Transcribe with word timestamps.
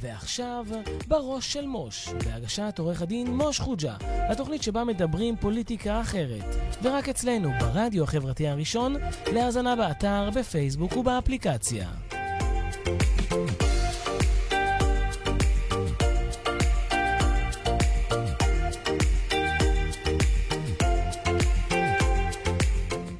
ועכשיו, 0.00 0.66
בראש 1.08 1.52
של 1.52 1.66
מוש, 1.66 2.08
בהגשת 2.08 2.74
עורך 2.78 3.02
הדין 3.02 3.26
מוש 3.26 3.60
חוג'ה, 3.60 3.96
התוכנית 4.00 4.62
שבה 4.62 4.84
מדברים 4.84 5.36
פוליטיקה 5.36 6.00
אחרת, 6.00 6.56
ורק 6.82 7.08
אצלנו, 7.08 7.50
ברדיו 7.60 8.04
החברתי 8.04 8.48
הראשון, 8.48 8.96
להאזנה 9.32 9.76
באתר, 9.76 10.30
בפייסבוק 10.34 10.96
ובאפליקציה. 10.96 11.88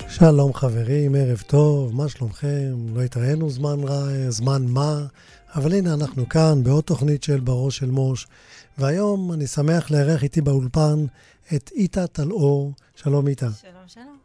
שלום 0.09 0.55
חברים, 0.55 1.15
ערב 1.15 1.43
טוב, 1.47 1.95
מה 1.95 2.09
שלומכם? 2.09 2.75
לא 2.95 3.03
התראינו 3.03 3.51
זמן 3.51 3.85
רע, 3.85 4.31
זמן 4.31 4.62
מה, 4.67 5.07
אבל 5.55 5.75
הנה 5.75 5.95
אנחנו 5.95 6.29
כאן 6.29 6.62
בעוד 6.62 6.85
תוכנית 6.85 7.23
של 7.23 7.41
בראש 7.41 7.77
של 7.77 7.91
מוש, 7.91 8.27
והיום 8.79 9.32
אני 9.32 9.46
שמח 9.46 9.90
לארח 9.90 10.23
איתי 10.23 10.40
באולפן 10.40 11.07
את 11.54 11.71
איתה 11.75 12.07
טלאור. 12.07 12.73
שלום 12.95 13.29
איתה. 13.29 13.49
שלום, 13.61 13.82
שלום. 13.86 14.18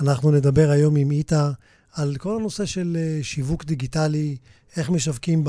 אנחנו 0.00 0.30
נדבר 0.30 0.70
היום 0.70 0.96
עם 0.96 1.10
איתה 1.10 1.50
על 1.92 2.16
כל 2.16 2.36
הנושא 2.36 2.64
של 2.64 2.96
אה, 3.00 3.18
שיווק 3.22 3.64
דיגיטלי, 3.64 4.36
איך 4.76 4.90
משווקים 4.90 5.44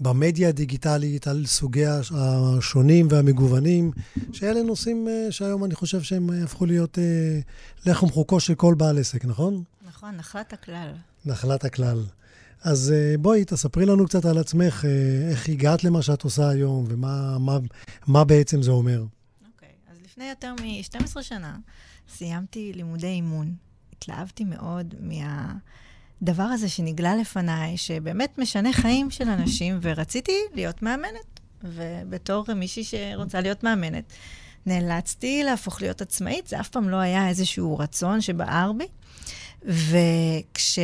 במדיה 0.00 0.48
הדיגיטלית, 0.48 1.26
על 1.26 1.46
סוגיה 1.46 2.00
השונים 2.14 3.08
והמגוונים, 3.10 3.90
שאלה 4.32 4.62
נושאים 4.62 5.08
אה, 5.08 5.32
שהיום 5.32 5.64
אני 5.64 5.74
חושב 5.74 6.02
שהם 6.02 6.30
הפכו 6.44 6.66
להיות 6.66 6.98
אה, 6.98 7.38
לחם 7.86 8.08
חוקו 8.08 8.40
של 8.40 8.54
כל 8.54 8.74
בעל 8.74 8.98
עסק, 8.98 9.24
נכון? 9.24 9.62
נכון, 9.88 10.16
נחלת 10.16 10.52
הכלל. 10.52 10.92
נחלת 11.26 11.64
הכלל. 11.64 12.04
אז 12.64 12.94
בואי, 13.18 13.44
תספרי 13.44 13.86
לנו 13.86 14.06
קצת 14.06 14.24
על 14.24 14.38
עצמך, 14.38 14.84
איך 15.30 15.48
הגעת 15.48 15.84
למה 15.84 16.02
שאת 16.02 16.22
עושה 16.22 16.48
היום, 16.48 16.84
ומה 16.88 17.38
מה, 17.38 17.58
מה 18.06 18.24
בעצם 18.24 18.62
זה 18.62 18.70
אומר. 18.70 19.04
אוקיי, 19.52 19.68
okay, 19.68 19.92
אז 19.92 19.98
לפני 20.04 20.28
יותר 20.28 20.54
מ-12 20.54 21.22
שנה 21.22 21.56
סיימתי 22.16 22.72
לימודי 22.74 23.06
אימון. 23.06 23.54
התלהבתי 23.92 24.44
מאוד 24.44 24.94
מהדבר 25.00 26.42
הזה 26.42 26.68
שנגלה 26.68 27.16
לפניי, 27.16 27.76
שבאמת 27.76 28.38
משנה 28.38 28.72
חיים 28.72 29.10
של 29.10 29.28
אנשים, 29.28 29.78
ורציתי 29.82 30.38
להיות 30.54 30.82
מאמנת. 30.82 31.40
ובתור 31.64 32.44
מישהי 32.54 32.84
שרוצה 32.84 33.40
להיות 33.40 33.64
מאמנת, 33.64 34.12
נאלצתי 34.66 35.42
להפוך 35.44 35.82
להיות 35.82 36.00
עצמאית, 36.02 36.46
זה 36.46 36.60
אף 36.60 36.68
פעם 36.68 36.88
לא 36.88 36.96
היה 36.96 37.28
איזשהו 37.28 37.78
רצון 37.78 38.20
שבער 38.20 38.72
בי. 38.72 38.86
וכש... 39.62 40.78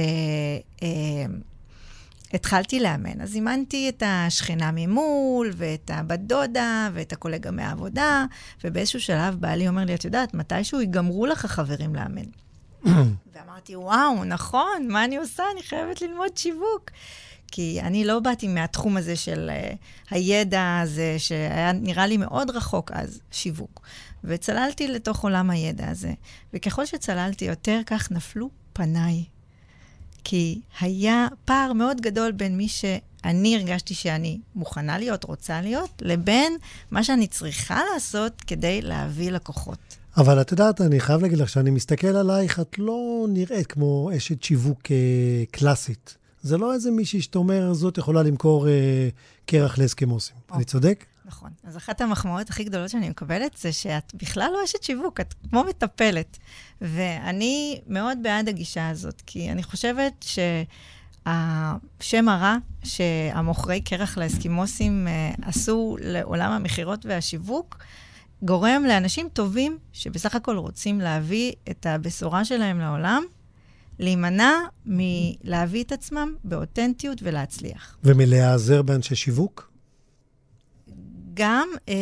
התחלתי 2.35 2.81
לאמן. 2.81 3.21
אז 3.21 3.35
אימנתי 3.35 3.89
את 3.89 4.03
השכנה 4.07 4.71
ממול, 4.75 5.51
ואת 5.57 5.91
הבת 5.95 6.19
דודה, 6.19 6.91
ואת 6.93 7.13
הקולגה 7.13 7.51
מהעבודה, 7.51 8.25
ובאיזשהו 8.65 9.01
שלב 9.01 9.35
בעלי 9.41 9.69
אומר 9.69 9.85
לי, 9.85 9.95
את 9.95 10.05
יודעת, 10.05 10.35
מתישהו 10.35 10.81
ייגמרו 10.81 11.27
לך 11.27 11.47
חברים 11.47 11.95
לאמן. 11.95 12.25
ואמרתי, 13.35 13.77
וואו, 13.77 14.25
נכון, 14.25 14.89
מה 14.89 15.05
אני 15.05 15.17
עושה? 15.17 15.43
אני 15.53 15.63
חייבת 15.63 16.03
ללמוד 16.03 16.37
שיווק. 16.37 16.91
כי 17.55 17.81
אני 17.81 18.05
לא 18.05 18.21
באתי 18.21 18.49
מהתחום 18.49 18.97
הזה 18.97 19.17
של 19.17 19.51
uh, 19.51 19.77
הידע 20.11 20.79
הזה, 20.83 21.15
שהיה 21.19 21.73
נראה 21.73 22.07
לי 22.07 22.17
מאוד 22.17 22.51
רחוק 22.51 22.93
אז, 22.93 23.21
שיווק. 23.31 23.81
וצללתי 24.25 24.89
לתוך 24.89 25.23
עולם 25.23 25.51
הידע 25.51 25.91
הזה. 25.91 26.13
וככל 26.55 26.87
שצללתי 26.87 27.45
יותר, 27.45 27.81
כך 27.87 28.13
נפלו 28.13 28.51
פניי. 28.73 29.25
כי 30.25 30.61
היה 30.81 31.27
פער 31.45 31.73
מאוד 31.73 32.01
גדול 32.01 32.33
בין 32.33 32.57
מי 32.57 32.69
שאני 32.69 33.57
הרגשתי 33.57 33.95
שאני 33.95 34.39
מוכנה 34.55 34.99
להיות, 34.99 35.25
רוצה 35.25 35.61
להיות, 35.61 36.03
לבין 36.03 36.57
מה 36.91 37.05
שאני 37.05 37.27
צריכה 37.27 37.81
לעשות 37.95 38.41
כדי 38.47 38.83
להביא 38.83 39.31
לקוחות. 39.31 39.79
אבל 40.17 40.41
את 40.41 40.51
יודעת, 40.51 40.81
אני 40.81 41.01
חייב 41.01 41.23
להגיד 41.23 41.39
לך 41.39 41.49
שאני 41.49 41.71
מסתכל 41.71 42.07
עלייך, 42.07 42.61
את 42.61 42.79
לא 42.79 43.27
נראית 43.29 43.67
כמו 43.67 44.11
אשת 44.17 44.43
שיווק 44.43 44.81
אה, 44.91 45.45
קלאסית. 45.51 46.17
זה 46.43 46.59
לא 46.59 46.75
איזה 46.75 46.91
מישהי 46.91 47.23
שאתה 47.23 47.39
אומר, 47.39 47.75
זאת 47.75 47.99
יכולה 47.99 48.23
למכור 48.23 48.69
אה, 48.69 49.09
קרח 49.47 49.79
לאסקימוסים. 49.79 50.37
אני 50.53 50.65
צודק? 50.65 51.05
נכון. 51.33 51.51
אז 51.65 51.77
אחת 51.77 52.01
המחמאות 52.01 52.51
הכי 52.51 52.65
גדולות 52.65 52.91
שאני 52.91 53.09
מקבלת 53.09 53.57
זה 53.57 53.73
שאת 53.73 54.13
בכלל 54.15 54.51
לא 54.53 54.65
אשת 54.65 54.83
שיווק, 54.83 55.21
את 55.21 55.35
כמו 55.51 55.65
מטפלת. 55.65 56.39
ואני 56.81 57.81
מאוד 57.87 58.19
בעד 58.23 58.49
הגישה 58.49 58.89
הזאת, 58.89 59.23
כי 59.27 59.51
אני 59.51 59.63
חושבת 59.63 60.25
שהשם 61.27 62.29
הרע 62.29 62.57
שהמוכרי 62.85 63.81
קרח 63.81 64.19
לאסקימוסים 64.19 65.09
אה, 65.09 65.33
עשו 65.43 65.97
לעולם 66.01 66.53
המכירות 66.53 67.07
והשיווק, 67.07 67.79
גורם 68.43 68.85
לאנשים 68.89 69.29
טובים, 69.33 69.79
שבסך 69.93 70.35
הכל 70.35 70.57
רוצים 70.57 71.01
להביא 71.01 71.53
את 71.71 71.87
הבשורה 71.87 72.45
שלהם 72.45 72.81
לעולם, 72.81 73.23
להימנע 73.99 74.53
מלהביא 74.87 75.85
את 75.85 75.93
עצמם 75.93 76.35
באותנטיות 76.45 77.19
ולהצליח. 77.23 77.97
ומלהיעזר 78.05 78.83
באנשי 78.83 79.15
שיווק? 79.15 79.72
גם, 81.35 81.69
אה, 81.89 81.95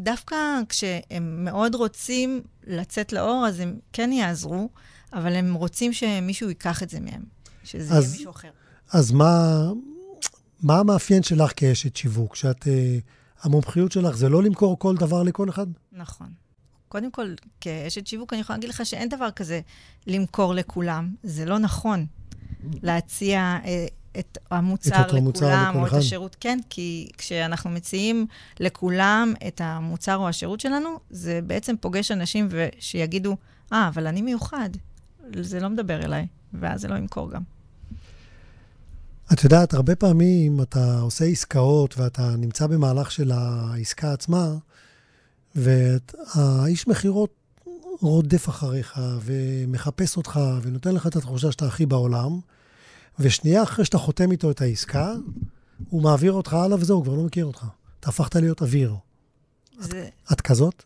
דווקא 0.00 0.36
כשהם 0.68 1.44
מאוד 1.44 1.74
רוצים 1.74 2.42
לצאת 2.66 3.12
לאור, 3.12 3.46
אז 3.48 3.60
הם 3.60 3.78
כן 3.92 4.12
יעזרו, 4.12 4.68
אבל 5.12 5.34
הם 5.34 5.54
רוצים 5.54 5.92
שמישהו 5.92 6.48
ייקח 6.48 6.82
את 6.82 6.90
זה 6.90 7.00
מהם, 7.00 7.22
שזה 7.64 7.94
אז, 7.94 8.04
יהיה 8.04 8.18
מישהו 8.18 8.30
אחר. 8.30 8.50
אז 8.92 9.12
מה, 9.12 9.62
מה 10.62 10.78
המאפיין 10.78 11.22
שלך 11.22 11.52
כאשת 11.56 11.96
שיווק? 11.96 12.34
שאת... 12.36 12.62
Uh, 12.64 12.68
המומחיות 13.42 13.92
שלך 13.92 14.16
זה 14.16 14.28
לא 14.28 14.42
למכור 14.42 14.78
כל 14.78 14.96
דבר 14.96 15.22
לכל 15.22 15.48
אחד? 15.48 15.66
נכון. 15.92 16.28
קודם 16.88 17.10
כל, 17.10 17.34
כאשת 17.60 18.06
שיווק, 18.06 18.32
אני 18.32 18.40
יכולה 18.40 18.56
להגיד 18.56 18.70
לך 18.70 18.86
שאין 18.86 19.08
דבר 19.08 19.30
כזה 19.30 19.60
למכור 20.06 20.54
לכולם. 20.54 21.14
זה 21.22 21.44
לא 21.44 21.58
נכון 21.58 22.06
להציע 22.82 23.58
אה, 23.64 23.86
את 24.18 24.38
המוצר 24.50 25.00
את 25.00 25.12
לכולם, 25.12 25.74
או 25.76 25.86
את 25.86 25.92
השירות. 25.92 26.36
כן, 26.40 26.58
כי 26.70 27.08
כשאנחנו 27.18 27.70
מציעים 27.70 28.26
לכולם 28.60 29.34
את 29.48 29.60
המוצר 29.64 30.16
או 30.16 30.28
השירות 30.28 30.60
שלנו, 30.60 30.88
זה 31.10 31.40
בעצם 31.46 31.74
פוגש 31.80 32.10
אנשים 32.10 32.48
שיגידו, 32.78 33.36
אה, 33.72 33.86
ah, 33.86 33.88
אבל 33.88 34.06
אני 34.06 34.22
מיוחד, 34.22 34.70
זה 35.40 35.60
לא 35.60 35.68
מדבר 35.68 36.04
אליי, 36.04 36.26
ואז 36.52 36.80
זה 36.80 36.88
לא 36.88 36.94
ימכור 36.94 37.30
גם. 37.30 37.42
את 39.32 39.44
יודעת, 39.44 39.74
הרבה 39.74 39.96
פעמים 39.96 40.62
אתה 40.62 40.98
עושה 41.00 41.24
עסקאות 41.24 41.98
ואתה 41.98 42.36
נמצא 42.38 42.66
במהלך 42.66 43.10
של 43.10 43.32
העסקה 43.32 44.12
עצמה, 44.12 44.54
והאיש 45.54 46.88
מכירות 46.88 47.30
רודף 48.00 48.48
אחריך 48.48 49.00
ומחפש 49.22 50.16
אותך 50.16 50.40
ונותן 50.62 50.94
לך 50.94 51.06
את 51.06 51.16
התחושה 51.16 51.52
שאתה 51.52 51.66
הכי 51.66 51.86
בעולם, 51.86 52.40
ושנייה 53.20 53.62
אחרי 53.62 53.84
שאתה 53.84 53.98
חותם 53.98 54.32
איתו 54.32 54.50
את 54.50 54.60
העסקה, 54.60 55.14
הוא 55.88 56.02
מעביר 56.02 56.32
אותך 56.32 56.52
הלאה 56.52 56.78
וזהו, 56.80 56.96
הוא 56.96 57.04
כבר 57.04 57.14
לא 57.14 57.22
מכיר 57.22 57.44
אותך. 57.44 57.64
אתה 58.00 58.08
הפכת 58.08 58.36
להיות 58.36 58.62
אוויר. 58.62 58.94
זה... 59.78 60.08
את, 60.26 60.32
את 60.32 60.40
כזאת? 60.40 60.82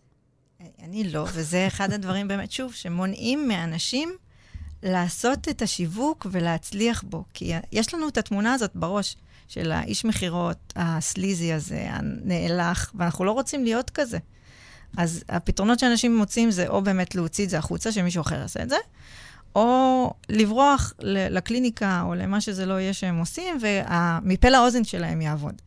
אני 0.82 1.04
לא, 1.04 1.26
וזה 1.32 1.66
אחד 1.66 1.92
הדברים 1.92 2.28
באמת, 2.28 2.52
שוב, 2.52 2.72
שמונעים 2.72 3.48
מאנשים 3.48 4.12
לעשות 4.82 5.48
את 5.48 5.62
השיווק 5.62 6.26
ולהצליח 6.30 7.04
בו. 7.06 7.24
כי 7.34 7.52
יש 7.72 7.94
לנו 7.94 8.08
את 8.08 8.18
התמונה 8.18 8.52
הזאת 8.52 8.70
בראש 8.74 9.16
של 9.48 9.72
האיש 9.72 10.04
מכירות, 10.04 10.72
הסליזי 10.76 11.52
הזה, 11.52 11.86
הנאלח, 11.90 12.92
ואנחנו 12.94 13.24
לא 13.24 13.32
רוצים 13.32 13.64
להיות 13.64 13.90
כזה. 13.90 14.18
אז 14.96 15.24
הפתרונות 15.28 15.78
שאנשים 15.78 16.16
מוצאים 16.16 16.50
זה 16.50 16.68
או 16.68 16.82
באמת 16.82 17.14
להוציא 17.14 17.44
את 17.44 17.50
זה 17.50 17.58
החוצה, 17.58 17.92
שמישהו 17.92 18.20
אחר 18.20 18.34
יעשה 18.34 18.62
את 18.62 18.68
זה, 18.68 18.76
או 19.56 20.10
לברוח 20.28 20.92
לקליניקה 21.00 22.02
או 22.06 22.14
למה 22.14 22.40
שזה 22.40 22.66
לא 22.66 22.80
יהיה 22.80 22.92
שהם 22.92 23.18
עושים, 23.18 23.58
ומפה 23.60 24.48
לאוזן 24.48 24.84
שלהם 24.84 25.20
יעבוד. 25.20 25.62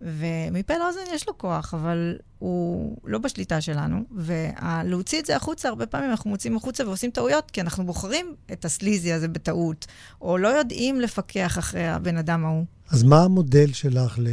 ומפה 0.00 0.74
לאוזן 0.78 1.00
יש 1.14 1.28
לו 1.28 1.38
כוח, 1.38 1.74
אבל 1.74 2.16
הוא 2.38 2.96
לא 3.04 3.18
בשליטה 3.18 3.60
שלנו. 3.60 4.04
ולהוציא 4.12 5.20
את 5.20 5.26
זה 5.26 5.36
החוצה, 5.36 5.68
הרבה 5.68 5.86
פעמים 5.86 6.10
אנחנו 6.10 6.30
מוציאים 6.30 6.56
החוצה 6.56 6.86
ועושים 6.86 7.10
טעויות, 7.10 7.50
כי 7.50 7.60
אנחנו 7.60 7.86
בוחרים 7.86 8.34
את 8.52 8.64
הסליזי 8.64 9.12
הזה 9.12 9.28
בטעות, 9.28 9.86
או 10.20 10.38
לא 10.38 10.48
יודעים 10.48 11.00
לפקח 11.00 11.58
אחרי 11.58 11.88
הבן 11.88 12.16
אדם 12.16 12.44
ההוא. 12.44 12.64
אז 12.90 13.02
מה 13.02 13.22
המודל 13.24 13.72
שלך 13.72 14.18
ל- 14.18 14.28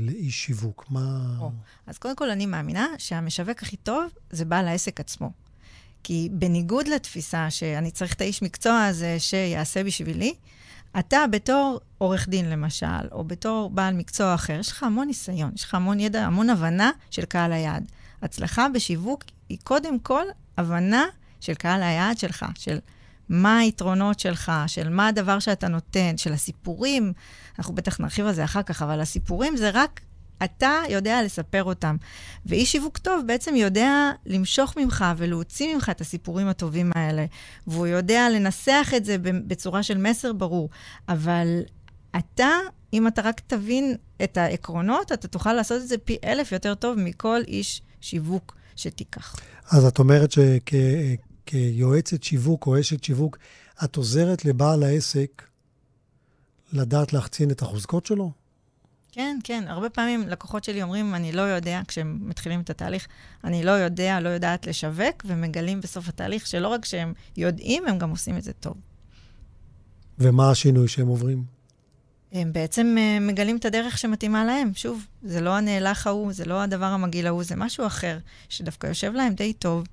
לאיש 0.00 0.44
שיווק? 0.44 0.84
מה... 0.90 1.36
או, 1.40 1.50
אז 1.86 1.98
קודם 1.98 2.16
כל, 2.16 2.30
אני 2.30 2.46
מאמינה 2.46 2.86
שהמשווק 2.98 3.62
הכי 3.62 3.76
טוב 3.76 4.04
זה 4.30 4.44
בעל 4.44 4.68
העסק 4.68 5.00
עצמו. 5.00 5.30
כי 6.06 6.28
בניגוד 6.32 6.88
לתפיסה 6.88 7.50
שאני 7.50 7.90
צריך 7.90 8.12
את 8.12 8.20
האיש 8.20 8.42
מקצוע 8.42 8.84
הזה 8.84 9.16
שיעשה 9.18 9.84
בשבילי, 9.84 10.34
אתה 10.98 11.24
בתור 11.30 11.80
עורך 11.98 12.28
דין 12.28 12.50
למשל, 12.50 13.08
או 13.12 13.24
בתור 13.24 13.70
בעל 13.70 13.94
מקצוע 13.94 14.34
אחר, 14.34 14.52
יש 14.60 14.72
לך 14.72 14.82
המון 14.82 15.06
ניסיון, 15.06 15.50
יש 15.54 15.64
לך 15.64 15.74
המון 15.74 16.00
ידע, 16.00 16.24
המון 16.24 16.50
הבנה 16.50 16.90
של 17.10 17.24
קהל 17.24 17.52
היעד. 17.52 17.84
הצלחה 18.22 18.68
בשיווק 18.68 19.24
היא 19.48 19.58
קודם 19.64 19.98
כל 19.98 20.24
הבנה 20.56 21.04
של 21.40 21.54
קהל 21.54 21.82
היעד 21.82 22.18
שלך, 22.18 22.46
של 22.54 22.78
מה 23.28 23.58
היתרונות 23.58 24.20
שלך, 24.20 24.52
של 24.66 24.88
מה 24.88 25.08
הדבר 25.08 25.38
שאתה 25.38 25.68
נותן, 25.68 26.16
של 26.16 26.32
הסיפורים. 26.32 27.12
אנחנו 27.58 27.74
בטח 27.74 28.00
נרחיב 28.00 28.26
על 28.26 28.32
זה 28.32 28.44
אחר 28.44 28.62
כך, 28.62 28.82
אבל 28.82 29.00
הסיפורים 29.00 29.56
זה 29.56 29.70
רק 29.74 30.00
אתה 30.44 30.82
יודע 30.88 31.22
לספר 31.22 31.64
אותם. 31.64 31.96
ואיש 32.46 32.72
שיווק 32.72 32.98
טוב 32.98 33.26
בעצם 33.26 33.54
יודע 33.56 34.10
למשוך 34.26 34.76
ממך 34.76 35.04
ולהוציא 35.16 35.74
ממך 35.74 35.90
את 35.90 36.00
הסיפורים 36.00 36.48
הטובים 36.48 36.92
האלה, 36.94 37.24
והוא 37.66 37.86
יודע 37.86 38.28
לנסח 38.30 38.92
את 38.96 39.04
זה 39.04 39.16
בצורה 39.20 39.82
של 39.82 39.98
מסר 39.98 40.32
ברור. 40.32 40.68
אבל 41.08 41.62
אתה, 42.18 42.50
אם 42.92 43.06
אתה 43.06 43.22
רק 43.22 43.40
תבין 43.46 43.96
את 44.24 44.36
העקרונות, 44.36 45.12
אתה 45.12 45.28
תוכל 45.28 45.52
לעשות 45.52 45.82
את 45.82 45.88
זה 45.88 45.98
פי 45.98 46.16
אלף 46.24 46.52
יותר 46.52 46.74
טוב 46.74 46.98
מכל 46.98 47.40
איש 47.46 47.82
שיווק 48.00 48.56
שתיקח. 48.76 49.36
אז 49.70 49.84
את 49.84 49.98
אומרת 49.98 50.30
שכיועצת 50.32 52.22
שיווק 52.22 52.66
או 52.66 52.80
אשת 52.80 53.04
שיווק, 53.04 53.38
את 53.84 53.96
עוזרת 53.96 54.44
לבעל 54.44 54.82
העסק 54.82 55.42
לדעת 56.72 57.12
להחצין 57.12 57.50
את 57.50 57.62
החוזקות 57.62 58.06
שלו? 58.06 58.45
כן, 59.16 59.38
כן. 59.44 59.64
הרבה 59.66 59.90
פעמים 59.90 60.28
לקוחות 60.28 60.64
שלי 60.64 60.82
אומרים, 60.82 61.14
אני 61.14 61.32
לא 61.32 61.42
יודע, 61.42 61.80
כשהם 61.88 62.18
מתחילים 62.20 62.60
את 62.60 62.70
התהליך, 62.70 63.06
אני 63.44 63.64
לא 63.64 63.70
יודע, 63.70 64.20
לא 64.20 64.28
יודעת 64.28 64.66
לשווק, 64.66 65.24
ומגלים 65.24 65.80
בסוף 65.80 66.08
התהליך 66.08 66.46
שלא 66.46 66.68
רק 66.68 66.84
שהם 66.84 67.12
יודעים, 67.36 67.86
הם 67.86 67.98
גם 67.98 68.10
עושים 68.10 68.36
את 68.36 68.42
זה 68.42 68.52
טוב. 68.52 68.74
ומה 70.18 70.50
השינוי 70.50 70.88
שהם 70.88 71.06
עוברים? 71.06 71.44
הם 72.32 72.52
בעצם 72.52 72.96
אה, 72.98 73.18
מגלים 73.20 73.56
את 73.56 73.64
הדרך 73.64 73.98
שמתאימה 73.98 74.44
להם. 74.44 74.70
שוב, 74.74 75.06
זה 75.22 75.40
לא 75.40 75.56
הנאלח 75.56 76.06
ההוא, 76.06 76.32
זה 76.32 76.44
לא 76.44 76.62
הדבר 76.62 76.86
המגעיל 76.86 77.26
ההוא, 77.26 77.42
זה 77.42 77.56
משהו 77.56 77.86
אחר, 77.86 78.18
שדווקא 78.48 78.86
יושב 78.86 79.12
להם 79.12 79.34
די 79.34 79.52
טוב, 79.52 79.84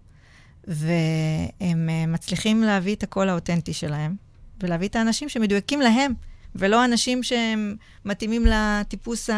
והם 0.67 1.89
אה, 1.89 2.05
מצליחים 2.07 2.63
להביא 2.63 2.95
את 2.95 3.03
הקול 3.03 3.29
האותנטי 3.29 3.73
שלהם, 3.73 4.15
ולהביא 4.63 4.87
את 4.87 4.95
האנשים 4.95 5.29
שמדויקים 5.29 5.81
להם. 5.81 6.13
ולא 6.55 6.85
אנשים 6.85 7.23
שהם 7.23 7.75
מתאימים 8.05 8.45
לטיפוס 8.45 9.29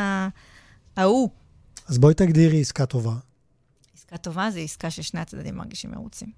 ההוא. 0.97 1.29
אז 1.87 1.97
בואי 1.97 2.13
תגדירי 2.13 2.61
עסקה 2.61 2.85
טובה. 2.85 3.13
עסקה 3.97 4.17
טובה 4.17 4.51
זה 4.51 4.59
עסקה 4.59 4.89
ששני 4.89 5.19
הצדדים 5.19 5.55
מרגישים 5.55 5.91
מרוצים. 5.91 6.31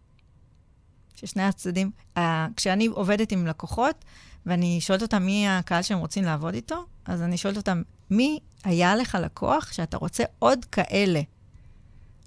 ששני 1.16 1.44
הצדדים, 1.44 1.92
uh, 2.18 2.20
כשאני 2.56 2.86
עובדת 2.86 3.32
עם 3.32 3.48
לקוחות, 3.48 4.06
ואני 4.46 4.82
שואלת 4.82 5.02
אותם 5.02 5.24
מי 5.24 5.48
הקהל 5.48 5.82
שהם 5.82 6.00
רוצים 6.00 6.24
לעבוד 6.24 6.54
איתו, 6.54 6.86
אז 7.06 7.22
אני 7.22 7.38
שואלת 7.38 7.58
אותם, 7.58 7.82
מי 8.10 8.40
היה 8.64 8.96
לך 8.96 9.18
לקוח 9.22 9.72
שאתה 9.72 9.98
רוצה 9.98 10.24
עוד 10.40 10.66
כאלה? 10.66 11.22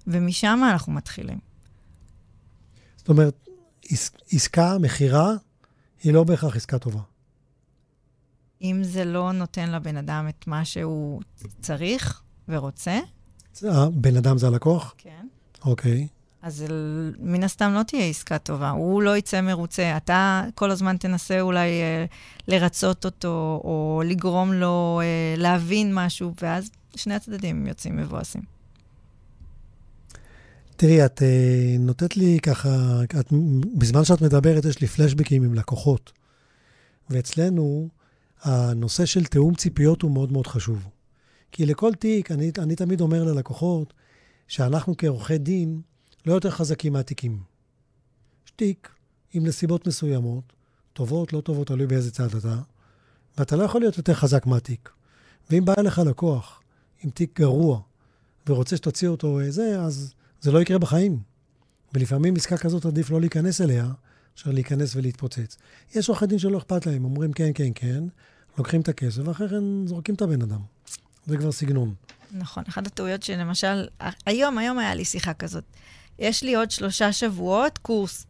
ומשם 0.06 0.60
אנחנו 0.70 0.92
מתחילים. 0.92 1.38
זאת 2.96 3.08
אומרת, 3.08 3.48
עסקה, 4.32 4.78
מכירה, 4.78 5.32
היא 6.02 6.12
לא 6.12 6.24
בהכרח 6.24 6.56
עסקה 6.56 6.78
טובה. 6.78 7.00
אם 8.62 8.80
זה 8.82 9.04
לא 9.04 9.32
נותן 9.32 9.70
לבן 9.70 9.96
אדם 9.96 10.26
את 10.28 10.46
מה 10.46 10.64
שהוא 10.64 11.20
צריך 11.60 12.22
ורוצה. 12.48 13.00
בן 13.92 14.16
אדם 14.16 14.38
זה 14.38 14.46
הלקוח? 14.46 14.94
כן. 14.98 15.26
אוקיי. 15.64 16.08
אז 16.42 16.64
מן 17.18 17.42
הסתם 17.42 17.72
לא 17.74 17.82
תהיה 17.82 18.04
עסקה 18.04 18.38
טובה, 18.38 18.70
הוא 18.70 19.02
לא 19.02 19.16
יצא 19.16 19.40
מרוצה. 19.40 19.96
אתה 19.96 20.44
כל 20.54 20.70
הזמן 20.70 20.96
תנסה 20.96 21.40
אולי 21.40 21.68
אה, 21.68 22.04
לרצות 22.48 23.04
אותו, 23.04 23.60
או 23.64 24.02
לגרום 24.06 24.52
לו 24.52 25.00
אה, 25.02 25.34
להבין 25.36 25.94
משהו, 25.94 26.34
ואז 26.42 26.70
שני 26.96 27.14
הצדדים 27.14 27.66
יוצאים 27.66 27.96
מבואסים. 27.96 28.42
תראי, 30.76 31.04
את 31.04 31.22
אה, 31.22 31.76
נותנת 31.78 32.16
לי 32.16 32.38
ככה, 32.42 32.68
את, 33.04 33.32
בזמן 33.78 34.04
שאת 34.04 34.20
מדברת, 34.22 34.64
יש 34.64 34.80
לי 34.80 34.86
פלשבקים 34.86 35.42
עם 35.42 35.54
לקוחות. 35.54 36.12
ואצלנו, 37.10 37.88
הנושא 38.42 39.06
של 39.06 39.24
תיאום 39.24 39.54
ציפיות 39.54 40.02
הוא 40.02 40.10
מאוד 40.10 40.32
מאוד 40.32 40.46
חשוב. 40.46 40.88
כי 41.52 41.66
לכל 41.66 41.94
תיק, 41.94 42.30
אני, 42.30 42.50
אני 42.58 42.76
תמיד 42.76 43.00
אומר 43.00 43.24
ללקוחות, 43.24 43.94
שאנחנו 44.48 44.94
כעורכי 44.98 45.38
דין 45.38 45.80
לא 46.26 46.32
יותר 46.32 46.50
חזקים 46.50 46.92
מהתיקים. 46.92 47.40
יש 48.46 48.52
תיק 48.56 48.88
עם 49.32 49.46
נסיבות 49.46 49.86
מסוימות, 49.86 50.52
טובות, 50.92 51.32
לא 51.32 51.40
טובות, 51.40 51.66
תלוי 51.66 51.86
באיזה 51.86 52.10
צד 52.10 52.34
אתה, 52.34 52.58
ואתה 53.38 53.56
לא 53.56 53.62
יכול 53.62 53.80
להיות 53.80 53.96
יותר 53.96 54.14
חזק 54.14 54.46
מהתיק. 54.46 54.90
ואם 55.50 55.64
בא 55.64 55.74
אליך 55.78 55.98
לקוח 55.98 56.62
עם 57.02 57.10
תיק 57.10 57.40
גרוע 57.40 57.80
ורוצה 58.46 58.76
שתוציא 58.76 59.08
אותו 59.08 59.40
איזה, 59.40 59.80
אז 59.80 60.14
זה 60.40 60.52
לא 60.52 60.62
יקרה 60.62 60.78
בחיים. 60.78 61.18
ולפעמים 61.94 62.36
עסקה 62.36 62.56
כזאת 62.56 62.86
עדיף 62.86 63.10
לא 63.10 63.20
להיכנס 63.20 63.60
אליה, 63.60 63.90
אפשר 64.34 64.50
להיכנס 64.50 64.96
ולהתפוצץ. 64.96 65.56
יש 65.94 66.08
עורכי 66.08 66.26
דין 66.26 66.38
שלא 66.38 66.58
אכפת 66.58 66.86
להם, 66.86 67.04
אומרים 67.04 67.32
כן, 67.32 67.50
כן, 67.54 67.70
כן, 67.74 68.04
לוקחים 68.58 68.80
את 68.80 68.88
הכסף, 68.88 69.22
ואחרי 69.24 69.48
כן 69.48 69.86
זורקים 69.86 70.14
את 70.14 70.22
הבן 70.22 70.42
אדם. 70.42 70.60
זה 71.26 71.36
כבר 71.36 71.52
סגנון. 71.52 71.94
נכון. 72.32 72.64
אחת 72.68 72.86
הטעויות 72.86 73.22
שלמשל, 73.22 73.88
היום, 74.26 74.58
היום 74.58 74.78
היה 74.78 74.94
לי 74.94 75.04
שיחה 75.04 75.34
כזאת. 75.34 75.64
יש 76.18 76.42
לי 76.42 76.54
עוד 76.54 76.70
שלושה 76.70 77.12
שבועות 77.12 77.78
קורס. 77.78 78.26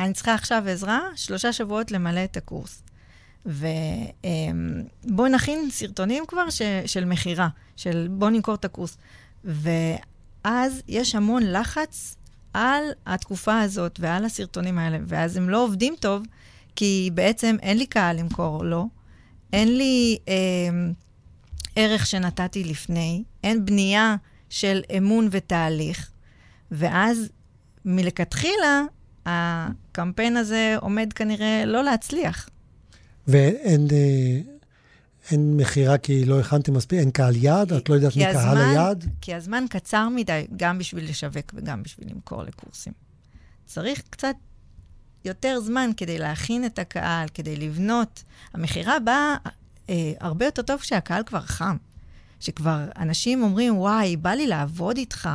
אני 0.00 0.12
צריכה 0.12 0.34
עכשיו 0.34 0.62
עזרה, 0.68 1.00
שלושה 1.16 1.52
שבועות 1.52 1.90
למלא 1.90 2.24
את 2.24 2.36
הקורס. 2.36 2.82
ובואו 3.46 5.28
נכין 5.28 5.70
סרטונים 5.70 6.24
כבר 6.28 6.50
ש, 6.50 6.62
של 6.86 7.04
מכירה, 7.04 7.48
של 7.76 8.08
בואו 8.10 8.30
נמכור 8.30 8.54
את 8.54 8.64
הקורס. 8.64 8.96
ואז 9.44 10.82
יש 10.88 11.14
המון 11.14 11.42
לחץ 11.42 12.16
על 12.54 12.82
התקופה 13.06 13.60
הזאת 13.60 13.98
ועל 14.00 14.24
הסרטונים 14.24 14.78
האלה, 14.78 14.98
ואז 15.06 15.36
הם 15.36 15.50
לא 15.50 15.64
עובדים 15.64 15.94
טוב, 16.00 16.22
כי 16.76 17.10
בעצם 17.14 17.56
אין 17.62 17.78
לי 17.78 17.86
קהל 17.86 18.16
למכור 18.16 18.64
לו, 18.64 18.88
אין 19.52 19.76
לי 19.76 20.18
אה, 20.28 20.34
ערך 21.76 22.06
שנתתי 22.06 22.64
לפני, 22.64 23.22
אין 23.44 23.64
בנייה 23.64 24.16
של 24.50 24.80
אמון 24.98 25.28
ותהליך, 25.30 26.10
ואז 26.70 27.28
מלכתחילה 27.84 28.82
הקמפיין 29.26 30.36
הזה 30.36 30.76
עומד 30.80 31.12
כנראה 31.12 31.62
לא 31.66 31.84
להצליח. 31.84 32.48
ואין... 33.28 33.86
אה... 33.92 34.57
אין 35.30 35.56
מכירה 35.56 35.98
כי 35.98 36.24
לא 36.24 36.40
הכנתם 36.40 36.74
מספיק, 36.74 36.98
אין 36.98 37.10
קהל 37.10 37.36
יעד? 37.36 37.72
את 37.72 37.88
לא 37.88 37.94
יודעת 37.94 38.16
מי 38.16 38.24
קהל 38.32 38.56
היעד? 38.56 39.04
כי 39.20 39.34
הזמן 39.34 39.64
קצר 39.70 40.08
מדי, 40.08 40.46
גם 40.56 40.78
בשביל 40.78 41.10
לשווק 41.10 41.54
וגם 41.54 41.82
בשביל 41.82 42.10
למכור 42.10 42.42
לקורסים. 42.42 42.92
צריך 43.66 44.02
קצת 44.10 44.34
יותר 45.24 45.60
זמן 45.60 45.90
כדי 45.96 46.18
להכין 46.18 46.64
את 46.64 46.78
הקהל, 46.78 47.28
כדי 47.34 47.56
לבנות. 47.56 48.22
המכירה 48.54 48.98
באה 48.98 49.36
אה, 49.90 50.12
הרבה 50.20 50.44
יותר 50.44 50.62
טוב 50.62 50.80
כשהקהל 50.80 51.22
כבר 51.22 51.40
חם. 51.40 51.76
שכבר 52.40 52.84
אנשים 52.98 53.42
אומרים, 53.42 53.78
וואי, 53.78 54.16
בא 54.16 54.30
לי 54.30 54.46
לעבוד 54.46 54.96
איתך. 54.96 55.28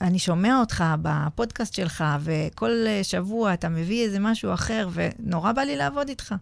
אני 0.00 0.18
שומע 0.18 0.60
אותך 0.60 0.84
בפודקאסט 1.02 1.74
שלך, 1.74 2.04
וכל 2.20 2.70
אה, 2.86 3.04
שבוע 3.04 3.54
אתה 3.54 3.68
מביא 3.68 4.04
איזה 4.04 4.18
משהו 4.18 4.54
אחר, 4.54 4.88
ונורא 4.92 5.52
בא 5.52 5.62
לי 5.62 5.76
לעבוד 5.76 6.08
איתך. 6.08 6.34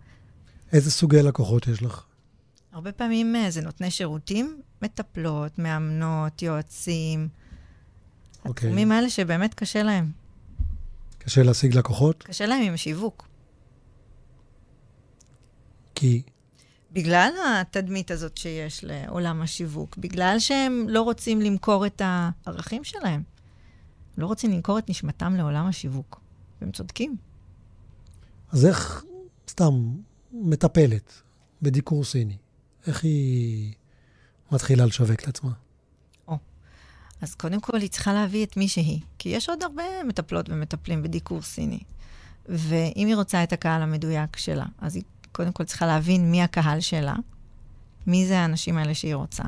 איזה 0.72 0.90
סוגי 0.90 1.22
לקוחות 1.22 1.68
יש 1.68 1.82
לך? 1.82 2.07
הרבה 2.72 2.92
פעמים 2.92 3.36
אה, 3.36 3.50
זה 3.50 3.60
נותני 3.60 3.90
שירותים, 3.90 4.60
מטפלות, 4.82 5.58
מאמנות, 5.58 6.42
יועצים. 6.42 7.28
Okay. 7.28 8.48
אוקיי. 8.48 8.68
התחומים 8.68 8.92
האלה 8.92 9.10
שבאמת 9.10 9.54
קשה 9.54 9.82
להם. 9.82 10.10
קשה 11.18 11.42
להשיג 11.42 11.74
לקוחות? 11.74 12.22
קשה 12.22 12.46
להם 12.46 12.62
עם 12.62 12.76
שיווק. 12.76 13.28
כי? 15.94 16.22
בגלל 16.92 17.32
התדמית 17.60 18.10
הזאת 18.10 18.36
שיש 18.36 18.84
לעולם 18.84 19.42
השיווק, 19.42 19.96
בגלל 19.96 20.36
שהם 20.38 20.86
לא 20.88 21.02
רוצים 21.02 21.40
למכור 21.40 21.86
את 21.86 22.02
הערכים 22.04 22.84
שלהם. 22.84 23.22
לא 24.18 24.26
רוצים 24.26 24.50
למכור 24.50 24.78
את 24.78 24.90
נשמתם 24.90 25.34
לעולם 25.36 25.66
השיווק. 25.66 26.20
והם 26.60 26.72
צודקים. 26.72 27.16
אז 28.52 28.66
איך, 28.66 29.04
סתם, 29.48 29.94
מטפלת 30.32 31.22
בדיקור 31.62 32.04
סיני, 32.04 32.36
איך 32.88 33.04
היא 33.04 33.72
מתחילה 34.52 34.86
לשווק 34.86 35.26
לעצמה? 35.26 35.50
או, 36.28 36.38
אז 37.20 37.34
קודם 37.34 37.60
כל 37.60 37.80
היא 37.80 37.90
צריכה 37.90 38.12
להביא 38.12 38.46
את 38.46 38.56
מי 38.56 38.68
שהיא, 38.68 39.00
כי 39.18 39.28
יש 39.28 39.48
עוד 39.48 39.62
הרבה 39.62 39.82
מטפלות 40.06 40.48
ומטפלים 40.48 41.02
בדיקור 41.02 41.42
סיני. 41.42 41.80
ואם 42.48 43.06
היא 43.06 43.16
רוצה 43.16 43.42
את 43.42 43.52
הקהל 43.52 43.82
המדויק 43.82 44.36
שלה, 44.36 44.66
אז 44.78 44.96
היא 44.96 45.02
קודם 45.32 45.52
כל 45.52 45.64
צריכה 45.64 45.86
להבין 45.86 46.30
מי 46.30 46.42
הקהל 46.42 46.80
שלה, 46.80 47.14
מי 48.06 48.26
זה 48.26 48.38
האנשים 48.38 48.78
האלה 48.78 48.94
שהיא 48.94 49.14
רוצה, 49.14 49.44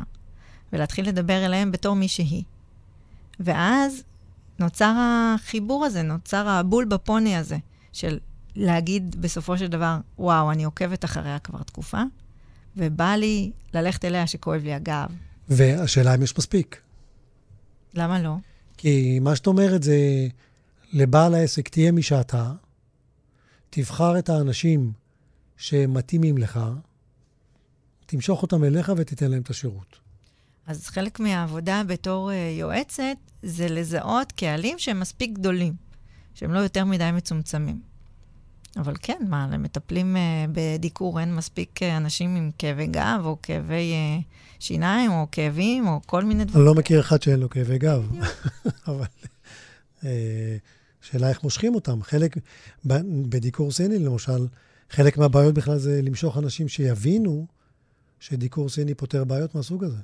ולהתחיל 0.73 1.09
לדבר 1.09 1.47
אליהם 1.47 1.73
בתור 1.73 1.97
מי 1.97 2.09
שהיא. 2.09 2.45
ואז 3.41 4.03
נוצר 4.59 4.95
החיבור 4.99 5.85
הזה, 5.85 6.03
נוצר 6.03 6.49
הבול 6.49 6.85
בפוני 6.85 7.37
הזה, 7.37 7.59
של 7.93 8.19
להגיד 8.57 9.17
בסופו 9.21 9.59
של 9.59 9.67
דבר, 9.67 9.99
וואו, 10.19 10.53
אני 10.53 10.65
עוקבת 10.65 11.05
אחריה 11.05 11.39
כבר 11.39 11.63
תקופה, 11.63 12.03
ובא 12.77 13.15
לי 13.15 13.51
ללכת 13.75 14.05
אליה 14.05 14.27
שכואב 14.27 14.63
לי 14.65 14.75
הגב. 14.75 15.07
והשאלה 15.49 16.15
אם 16.15 16.23
יש 16.23 16.39
מספיק. 16.39 16.81
למה 17.95 18.23
לא? 18.23 18.37
כי 18.77 19.19
מה 19.21 19.37
שאת 19.37 19.47
אומרת 19.47 19.83
זה, 19.83 20.29
לבעל 20.93 21.35
העסק 21.35 21.69
תהיה 21.69 21.93
מי 21.93 22.03
שאתה, 22.03 22.53
תבחר 23.71 24.19
את 24.19 24.29
האנשים 24.29 24.93
שמתאימים 25.57 26.39
לך, 26.39 26.61
תמשוך 28.07 28.43
אותם 28.43 28.65
אליך 28.65 28.93
ותיתן 28.97 29.31
להם 29.31 29.43
את 29.43 29.51
השירות. 29.51 30.01
אז 30.67 30.87
חלק 30.87 31.21
מהעבודה 31.21 31.83
בתור 31.87 32.31
uh, 32.31 32.35
יועצת 32.61 33.17
זה 33.43 33.69
לזהות 33.69 34.33
קהלים 34.33 34.79
שהם 34.79 35.01
מספיק 35.01 35.31
גדולים, 35.33 35.75
שהם 36.35 36.53
לא 36.53 36.59
יותר 36.59 36.85
מדי 36.85 37.11
מצומצמים. 37.13 37.90
אבל 38.77 38.95
כן, 39.03 39.19
מה, 39.29 39.49
למטפלים 39.53 40.17
uh, 40.17 40.51
בדיקור 40.53 41.21
אין 41.21 41.35
מספיק 41.35 41.83
uh, 41.83 41.85
אנשים 41.97 42.37
עם 42.37 42.51
כאבי 42.59 42.87
גב, 42.87 43.21
או 43.25 43.37
כאבי 43.43 43.93
uh, 43.93 44.25
שיניים, 44.59 45.11
או 45.11 45.27
כאבים, 45.33 45.89
או 45.89 46.01
כל 46.07 46.25
מיני 46.25 46.45
דברים. 46.45 46.61
אני 46.61 46.67
לא 46.67 46.75
מכיר 46.75 47.01
אחד 47.01 47.23
שאין 47.23 47.41
לו 47.41 47.51
כאבי 47.51 47.79
גב, 47.79 48.09
אבל 48.89 49.05
uh, 50.01 50.05
שאלה 51.01 51.29
איך 51.29 51.43
מושכים 51.43 51.75
אותם. 51.75 52.03
חלק, 52.03 52.37
בדיקור 53.29 53.73
סיני 53.73 53.99
למשל, 53.99 54.47
חלק 54.91 55.19
מהבעיות 55.19 55.55
בכלל 55.55 55.79
זה 55.79 56.01
למשוך 56.03 56.39
אנשים 56.39 56.69
שיבינו 56.69 57.47
שדיקור 58.21 58.69
סיני 58.69 58.95
פותר 58.95 59.25
בעיות 59.25 59.55
מהסוג 59.55 59.85
הזה. 59.85 59.99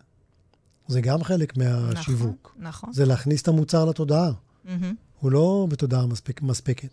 זה 0.88 1.00
גם 1.00 1.24
חלק 1.24 1.56
מהשיווק. 1.56 2.54
נכון, 2.56 2.68
נכון. 2.68 2.92
זה 2.92 3.04
להכניס 3.04 3.42
את 3.42 3.48
המוצר 3.48 3.84
לתודעה. 3.84 4.30
Mm-hmm. 4.30 4.70
הוא 5.20 5.32
לא 5.32 5.66
בתודעה 5.70 6.06
מספיק, 6.06 6.42
מספקת. 6.42 6.88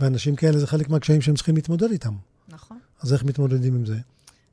ואנשים 0.00 0.36
כאלה 0.36 0.58
זה 0.58 0.66
חלק 0.66 0.88
מהקשיים 0.88 1.20
שהם 1.20 1.34
צריכים 1.34 1.54
להתמודד 1.54 1.90
איתם. 1.90 2.14
נכון. 2.48 2.78
אז 3.00 3.12
איך 3.12 3.24
מתמודדים 3.24 3.74
עם 3.74 3.86
זה? 3.86 3.96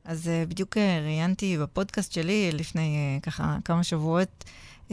אז 0.06 0.28
uh, 0.28 0.50
בדיוק 0.50 0.78
uh, 0.78 0.80
ראיינתי 1.04 1.58
בפודקאסט 1.58 2.12
שלי 2.12 2.52
לפני 2.54 3.18
uh, 3.20 3.25
ככה 3.25 3.58
כמה 3.66 3.84
שבועות 3.84 4.44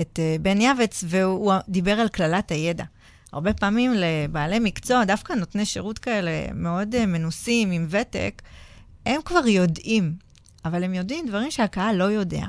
את 0.01 0.19
בן 0.43 0.61
יעבץ, 0.61 1.05
והוא 1.09 1.53
דיבר 1.69 1.93
על 1.93 2.09
קללת 2.09 2.51
הידע. 2.51 2.85
הרבה 3.33 3.55
פעמים 3.55 3.93
לבעלי 3.95 4.59
מקצוע, 4.59 5.05
דווקא 5.05 5.33
נותני 5.33 5.65
שירות 5.65 5.99
כאלה 5.99 6.53
מאוד 6.55 7.07
מנוסים, 7.07 7.71
עם 7.71 7.87
ותק, 7.91 8.43
הם 9.07 9.21
כבר 9.25 9.47
יודעים, 9.47 10.15
אבל 10.65 10.85
הם 10.85 10.95
יודעים 10.95 11.27
דברים 11.27 11.51
שהקהל 11.51 11.97
לא 11.97 12.05
יודע. 12.05 12.47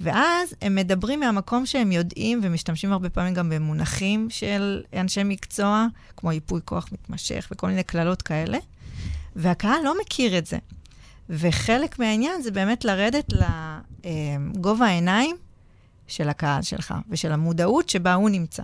ואז 0.00 0.54
הם 0.62 0.74
מדברים 0.74 1.20
מהמקום 1.20 1.66
שהם 1.66 1.92
יודעים, 1.92 2.40
ומשתמשים 2.42 2.92
הרבה 2.92 3.10
פעמים 3.10 3.34
גם 3.34 3.50
במונחים 3.50 4.30
של 4.30 4.82
אנשי 4.92 5.24
מקצוע, 5.24 5.86
כמו 6.16 6.32
ייפוי 6.32 6.60
כוח 6.64 6.88
מתמשך 6.92 7.48
וכל 7.52 7.66
מיני 7.66 7.82
קללות 7.82 8.22
כאלה, 8.22 8.58
והקהל 9.36 9.84
לא 9.84 9.94
מכיר 10.00 10.38
את 10.38 10.46
זה. 10.46 10.58
וחלק 11.30 11.98
מהעניין 11.98 12.42
זה 12.42 12.50
באמת 12.50 12.84
לרדת 12.84 13.32
לגובה 14.04 14.86
העיניים 14.86 15.36
של 16.06 16.28
הקהל 16.28 16.62
שלך, 16.62 16.94
ושל 17.10 17.32
המודעות 17.32 17.88
שבה 17.88 18.14
הוא 18.14 18.30
נמצא. 18.30 18.62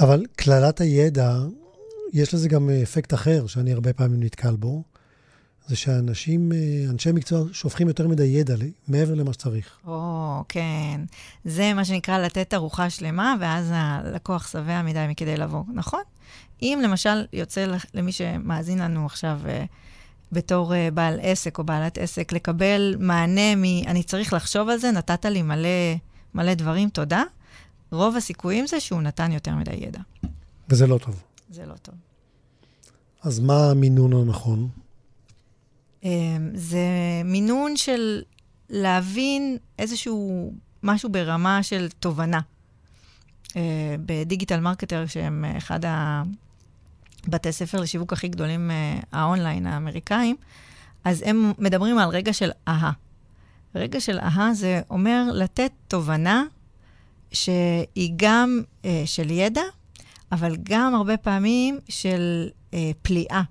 אבל 0.00 0.26
קללת 0.36 0.80
הידע, 0.80 1.38
יש 2.12 2.34
לזה 2.34 2.48
גם 2.48 2.70
אפקט 2.82 3.14
אחר, 3.14 3.46
שאני 3.46 3.72
הרבה 3.72 3.92
פעמים 3.92 4.22
נתקל 4.22 4.56
בו. 4.56 4.82
זה 5.70 5.76
שאנשים, 5.76 6.52
אה, 6.52 6.58
אנשי 6.90 7.12
מקצוע, 7.12 7.44
שופכים 7.52 7.88
יותר 7.88 8.08
מדי 8.08 8.24
ידע 8.24 8.54
מעבר 8.88 9.14
למה 9.14 9.32
שצריך. 9.32 9.78
או, 9.86 10.44
כן. 10.48 11.00
זה 11.44 11.74
מה 11.74 11.84
שנקרא 11.84 12.18
לתת 12.18 12.54
ארוחה 12.54 12.90
שלמה, 12.90 13.34
ואז 13.40 13.70
הלקוח 13.74 14.48
שבע 14.48 14.82
מדי 14.82 15.06
מכדי 15.08 15.36
לבוא, 15.36 15.62
נכון? 15.74 16.00
אם 16.62 16.80
למשל 16.84 17.26
יוצא 17.32 17.66
למי 17.94 18.12
שמאזין 18.12 18.78
לנו 18.78 19.06
עכשיו 19.06 19.40
uh, 19.44 19.48
בתור 20.32 20.72
uh, 20.72 20.94
בעל 20.94 21.18
עסק 21.22 21.58
או 21.58 21.64
בעלת 21.64 21.98
עסק, 21.98 22.32
לקבל 22.32 22.96
מענה 22.98 23.56
מ... 23.56 23.64
אני 23.86 24.02
צריך 24.02 24.32
לחשוב 24.32 24.68
על 24.68 24.78
זה, 24.78 24.90
נתת 24.90 25.24
לי 25.24 25.42
מלא, 25.42 25.68
מלא 26.34 26.54
דברים, 26.54 26.88
תודה. 26.88 27.22
רוב 27.92 28.16
הסיכויים 28.16 28.66
זה 28.66 28.80
שהוא 28.80 29.02
נתן 29.02 29.32
יותר 29.32 29.54
מדי 29.54 29.74
ידע. 29.74 30.00
וזה 30.68 30.86
לא 30.86 30.98
טוב. 30.98 31.22
זה 31.50 31.66
לא 31.66 31.74
טוב. 31.74 31.94
אז 33.22 33.40
מה 33.40 33.70
המינון 33.70 34.12
הנכון? 34.12 34.68
אמ, 36.04 36.50
זה 36.54 36.80
מינון 37.24 37.76
של 37.76 38.22
להבין 38.70 39.56
איזשהו 39.78 40.52
משהו 40.82 41.08
ברמה 41.08 41.62
של 41.62 41.88
תובנה. 41.98 42.40
אה, 43.56 43.96
ב 44.06 44.13
Digital 44.13 44.60
Marketer, 44.60 45.06
שהם 45.06 45.44
אחד 45.44 45.80
הבתי 45.84 47.52
ספר 47.52 47.80
לשיווק 47.80 48.12
הכי 48.12 48.28
גדולים, 48.28 48.70
אה, 48.70 49.00
האונליין 49.12 49.66
האמריקאים, 49.66 50.36
אז 51.04 51.22
הם 51.26 51.52
מדברים 51.58 51.98
על 51.98 52.08
רגע 52.08 52.32
של 52.32 52.50
aha. 52.68 52.92
רגע 53.74 54.00
של 54.00 54.18
aha 54.18 54.54
זה 54.54 54.80
אומר 54.90 55.24
לתת 55.34 55.72
תובנה 55.88 56.44
שהיא 57.32 58.12
גם 58.16 58.62
אה, 58.84 59.02
של 59.06 59.30
ידע, 59.30 59.62
אבל 60.32 60.56
גם 60.62 60.94
הרבה 60.94 61.16
פעמים 61.16 61.78
של 61.88 62.48
אה, 62.74 62.90
פליאה. 63.02 63.42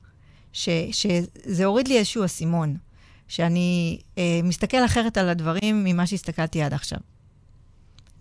ש, 0.54 0.70
שזה 0.92 1.66
הוריד 1.66 1.88
לי 1.88 1.98
איזשהו 1.98 2.26
אסימון, 2.26 2.78
שאני 3.28 4.00
אה, 4.18 4.40
מסתכל 4.44 4.86
אחרת 4.86 5.18
על 5.18 5.30
הדברים 5.30 5.84
ממה 5.84 6.08
שהסתכלתי 6.08 6.62
עד 6.62 6.74
עכשיו. 6.74 7.00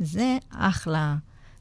זה 0.01 0.39
אחלה 0.51 1.17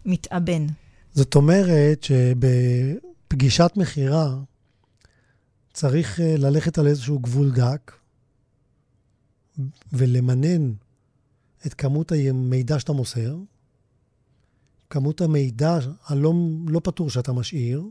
מתאבן. 0.05 0.67
זאת 1.13 1.35
אומרת 1.35 2.03
שבפגישת 2.03 3.71
מכירה 3.75 4.35
צריך 5.73 6.19
אה, 6.19 6.35
ללכת 6.37 6.77
על 6.77 6.87
איזשהו 6.87 7.19
גבול 7.19 7.51
דק 7.51 7.91
ולמנן 9.93 10.73
את 11.65 11.73
כמות 11.73 12.11
המידע 12.11 12.79
שאתה 12.79 12.93
מוסר, 12.93 13.37
כמות 14.89 15.21
המידע 15.21 15.77
הלא 16.05 16.33
לא 16.67 16.81
פתור 16.83 17.09
שאתה 17.09 17.33
משאיר, 17.33 17.83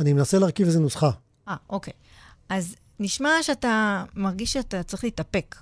אני 0.00 0.12
מנסה 0.12 0.38
להרכיב 0.38 0.66
איזה 0.66 0.80
נוסחה. 0.80 1.10
אה, 1.48 1.56
אוקיי. 1.70 1.92
אז 2.48 2.76
נשמע 3.00 3.30
שאתה 3.42 4.04
מרגיש 4.14 4.52
שאתה 4.52 4.82
צריך 4.82 5.04
להתאפק. 5.04 5.56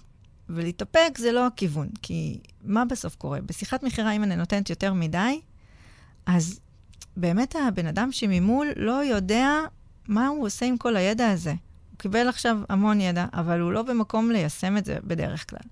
ולהתאפק 0.49 1.18
זה 1.18 1.33
לא 1.33 1.47
הכיוון, 1.47 1.88
כי 2.02 2.40
מה 2.64 2.85
בסוף 2.85 3.16
קורה? 3.16 3.40
בשיחת 3.40 3.83
מכירה, 3.83 4.12
אם 4.12 4.23
אני 4.23 4.37
נותנת 4.37 4.71
יותר 4.71 4.92
מדי, 4.92 5.40
אז 6.26 6.61
באמת 7.16 7.57
הבן 7.68 7.87
אדם 7.87 8.12
שממול 8.12 8.68
לא 8.76 9.04
יודע 9.04 9.49
מה 10.09 10.26
הוא 10.26 10.47
עושה 10.47 10.66
עם 10.66 10.76
כל 10.76 10.97
הידע 10.97 11.30
הזה. 11.30 11.50
הוא 11.50 11.99
קיבל 11.99 12.28
עכשיו 12.28 12.59
המון 12.68 13.00
ידע, 13.00 13.26
אבל 13.33 13.61
הוא 13.61 13.73
לא 13.73 13.83
במקום 13.83 14.30
ליישם 14.30 14.76
את 14.76 14.85
זה 14.85 14.99
בדרך 15.04 15.50
כלל. 15.50 15.68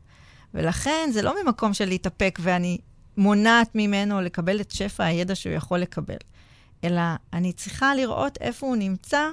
ולכן 0.55 1.11
זה 1.13 1.23
לא 1.23 1.43
ממקום 1.45 1.75
של 1.75 1.85
להתאפק 1.85 2.39
ואני 2.43 2.79
מונעת 3.17 3.71
ממנו 3.75 4.21
לקבל 4.21 4.61
את 4.61 4.71
שפע 4.71 5.05
הידע 5.05 5.35
שהוא 5.35 5.53
יכול 5.53 5.79
לקבל. 5.79 6.17
אלא 6.85 7.03
אני 7.33 7.53
צריכה 7.53 7.95
לראות 7.95 8.39
איפה 8.41 8.67
הוא 8.67 8.77
נמצא 8.77 9.29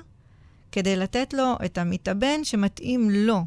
כדי 0.72 0.96
לתת 0.96 1.34
לו 1.34 1.56
את 1.66 1.78
המתאבן 1.78 2.44
שמתאים 2.44 3.10
לו, 3.10 3.46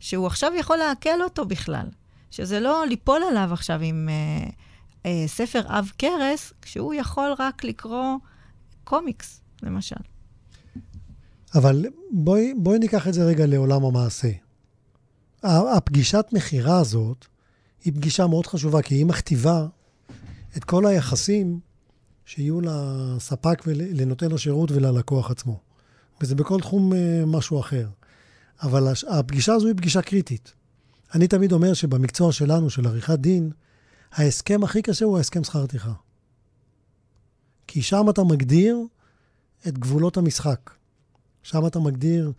שהוא 0.00 0.26
עכשיו 0.26 0.52
יכול 0.58 0.76
לעכל 0.76 1.22
אותו 1.22 1.46
בכלל, 1.46 1.86
שזה 2.30 2.60
לא 2.60 2.84
ליפול 2.86 3.22
עליו 3.30 3.48
עכשיו 3.52 3.80
עם 3.82 4.08
אה, 4.08 4.48
אה, 5.06 5.28
ספר 5.28 5.62
עב 5.68 5.90
כרס, 5.98 6.52
כשהוא 6.62 6.94
יכול 6.94 7.34
רק 7.38 7.64
לקרוא 7.64 8.18
קומיקס, 8.84 9.40
למשל. 9.62 9.96
אבל 11.54 11.84
בואי, 12.10 12.54
בואי 12.56 12.78
ניקח 12.78 13.08
את 13.08 13.14
זה 13.14 13.24
רגע 13.24 13.46
לעולם 13.46 13.84
המעשה. 13.84 14.28
הפגישת 15.42 16.26
מכירה 16.32 16.78
הזאת 16.78 17.26
היא 17.84 17.92
פגישה 17.92 18.26
מאוד 18.26 18.46
חשובה, 18.46 18.82
כי 18.82 18.94
היא 18.94 19.06
מכתיבה 19.06 19.66
את 20.56 20.64
כל 20.64 20.86
היחסים 20.86 21.60
שיהיו 22.24 22.60
לספק 22.60 23.62
ולנותן 23.66 24.32
השירות 24.32 24.70
וללקוח 24.70 25.30
עצמו. 25.30 25.60
וזה 26.20 26.34
בכל 26.34 26.60
תחום 26.60 26.92
אה, 26.92 27.22
משהו 27.26 27.60
אחר. 27.60 27.88
אבל 28.62 28.92
הפגישה 29.08 29.52
הזו 29.52 29.66
היא 29.66 29.76
פגישה 29.76 30.02
קריטית. 30.02 30.52
אני 31.14 31.28
תמיד 31.28 31.52
אומר 31.52 31.74
שבמקצוע 31.74 32.32
שלנו, 32.32 32.70
של 32.70 32.86
עריכת 32.86 33.18
דין, 33.18 33.50
ההסכם 34.12 34.64
הכי 34.64 34.82
קשה 34.82 35.04
הוא 35.04 35.16
ההסכם 35.16 35.44
שכר 35.44 35.66
טרחה. 35.66 35.92
כי 37.66 37.82
שם 37.82 38.10
אתה 38.10 38.24
מגדיר 38.24 38.78
את 39.68 39.78
גבולות 39.78 40.16
המשחק. 40.16 40.70
שם 41.42 41.66
אתה 41.66 41.78
מגדיר 41.78 42.32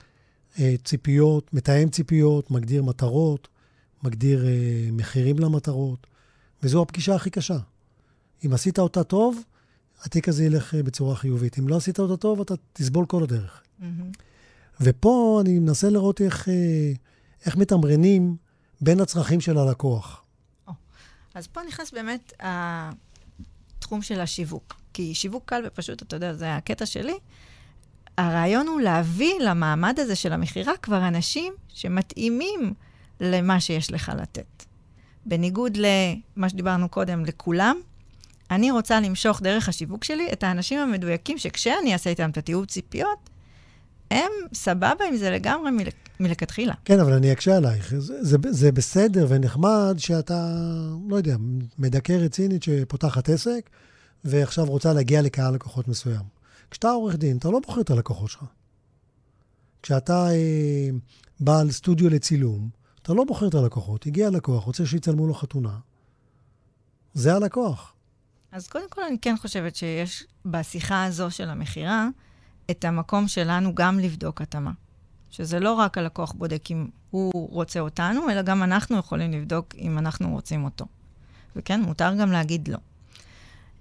אה, 0.60 0.76
ציפיות, 0.84 1.54
מתאם 1.54 1.90
ציפיות, 1.90 2.52
מגדיר 2.52 2.84
מטרות, 2.84 3.48
מגדיר 4.04 4.46
אה, 4.46 4.90
מחירים 4.92 5.40
למטרות, 5.40 6.08
וזו 6.64 6.82
הפגישה 6.82 7.16
הכי 7.16 7.30
קשה. 7.30 7.58
אם 8.46 8.54
עשית 8.54 8.80
אותה 8.80 9.04
טוב, 9.04 9.42
התיק 10.04 10.30
הזה 10.30 10.44
ילך 10.44 10.76
אה, 10.76 10.84
בצורה 10.84 11.16
חיובית. 11.16 11.60
אם 11.60 11.68
לא 11.68 11.76
עשית 11.76 12.00
אותו 12.00 12.18
טוב, 12.18 12.42
אתה 12.42 12.54
תסבול 12.74 13.06
כל 13.06 13.24
הדרך. 13.24 13.64
Mm-hmm. 13.80 13.84
ופה 14.82 15.42
אני 15.46 15.60
מנסה 15.60 15.90
לראות 15.90 16.22
איך, 16.22 16.50
אה, 16.50 16.54
איך 17.46 17.58
מתמרנים 17.58 18.36
בין 18.82 19.02
הצרכים 19.02 19.42
של 19.42 19.58
הלקוח. 19.58 20.24
Oh. 20.68 20.72
אז 21.34 21.48
פה 21.48 21.62
נכנס 21.68 21.92
באמת 21.92 22.34
התחום 22.40 24.02
של 24.02 24.22
השיווק. 24.22 24.74
כי 24.94 25.14
שיווק 25.14 25.44
קל 25.46 25.62
ופשוט, 25.68 26.02
אתה 26.02 26.16
יודע, 26.16 26.34
זה 26.34 26.56
הקטע 26.56 26.86
שלי. 26.86 27.14
הרעיון 28.18 28.68
הוא 28.68 28.82
להביא 28.82 29.34
למעמד 29.40 30.00
הזה 30.00 30.16
של 30.16 30.34
המכירה 30.34 30.78
כבר 30.82 31.08
אנשים 31.08 31.54
שמתאימים 31.68 32.74
למה 33.20 33.60
שיש 33.60 33.92
לך 33.92 34.12
לתת. 34.18 34.64
בניגוד 35.26 35.78
למה 35.78 36.50
שדיברנו 36.50 36.90
קודם, 36.90 37.26
לכולם, 37.26 37.76
אני 38.52 38.72
רוצה 38.72 39.00
למשוך 39.00 39.42
דרך 39.42 39.70
השיווק 39.70 40.04
שלי 40.04 40.30
את 40.34 40.44
האנשים 40.44 40.80
המדויקים, 40.80 41.38
שכשאני 41.38 41.94
אעשה 41.94 42.10
איתם 42.10 42.30
את 42.30 42.38
התיעוד 42.38 42.68
ציפיות, 42.68 43.30
הם 44.12 44.32
סבבה 44.54 45.06
עם 45.10 45.18
זה 45.18 45.30
לגמרי 45.30 45.72
מלכתחילה. 46.20 46.74
כן, 46.86 47.00
אבל 47.00 47.14
אני 47.14 47.32
אקשה 47.32 47.58
עלייך. 47.58 47.94
זה, 47.98 48.24
זה, 48.24 48.38
זה 48.50 48.72
בסדר 48.72 49.26
ונחמד 49.30 49.96
שאתה, 49.98 50.56
לא 51.10 51.16
יודע, 51.16 51.36
מדכא 51.80 52.14
רצינית 52.14 52.64
שפותחת 52.64 53.30
עסק, 53.30 53.70
ועכשיו 54.24 54.66
רוצה 54.66 54.94
להגיע 54.94 55.22
לקהל 55.22 55.54
לקוחות 55.54 55.88
מסוים. 55.88 56.24
כשאתה 56.72 56.90
עורך 56.90 57.16
דין, 57.16 57.38
אתה 57.38 57.50
לא 57.50 57.60
בוחר 57.68 57.82
את 57.82 57.92
הלקוחות 57.92 58.30
שלך. 58.30 58.44
כשאתה 59.84 60.28
אה, 60.32 60.90
בעל 61.40 61.72
סטודיו 61.72 62.10
לצילום, 62.10 62.70
אתה 63.02 63.14
לא 63.14 63.24
בוחר 63.24 63.48
את 63.48 63.56
הלקוחות. 63.56 64.06
הגיע 64.06 64.30
לקוח, 64.30 64.64
רוצה 64.64 64.86
שיצלמו 64.86 65.28
לו 65.28 65.34
חתונה. 65.34 65.78
זה 67.14 67.36
הלקוח. 67.36 67.95
אז 68.56 68.68
קודם 68.68 68.90
כל, 68.90 69.04
אני 69.04 69.18
כן 69.22 69.36
חושבת 69.38 69.76
שיש 69.76 70.24
בשיחה 70.46 71.04
הזו 71.04 71.32
של 71.32 71.50
המכירה, 71.50 72.08
את 72.72 72.86
המקום 72.86 73.28
שלנו 73.28 73.76
גם 73.76 74.00
לבדוק 74.00 74.42
התאמה. 74.42 74.72
שזה 75.32 75.60
לא 75.60 75.74
רק 75.74 75.98
הלקוח 75.98 76.32
בודק 76.32 76.72
אם 76.72 76.88
הוא 77.12 77.50
רוצה 77.52 77.80
אותנו, 77.80 78.30
אלא 78.30 78.42
גם 78.42 78.64
אנחנו 78.64 78.98
יכולים 78.98 79.32
לבדוק 79.32 79.76
אם 79.78 79.98
אנחנו 79.98 80.32
רוצים 80.32 80.64
אותו. 80.64 80.86
וכן, 81.56 81.82
מותר 81.82 82.14
גם 82.16 82.32
להגיד 82.32 82.68
לא. 82.68 82.78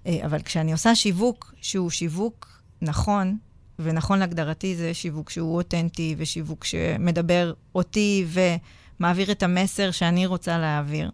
אה, 0.05 0.19
אבל 0.25 0.41
כשאני 0.41 0.71
עושה 0.71 0.95
שיווק 0.95 1.53
שהוא 1.61 1.89
שיווק 1.89 2.61
נכון, 2.81 3.37
ונכון 3.79 4.19
להגדרתי 4.19 4.75
זה 4.75 4.93
שיווק 4.93 5.29
שהוא 5.29 5.57
אותנטי, 5.57 6.15
ושיווק 6.17 6.63
שמדבר 6.63 7.53
אותי 7.75 8.25
ומעביר 8.27 9.31
את 9.31 9.43
המסר 9.43 9.91
שאני 9.91 10.25
רוצה 10.25 10.57
להעביר. 10.57 11.11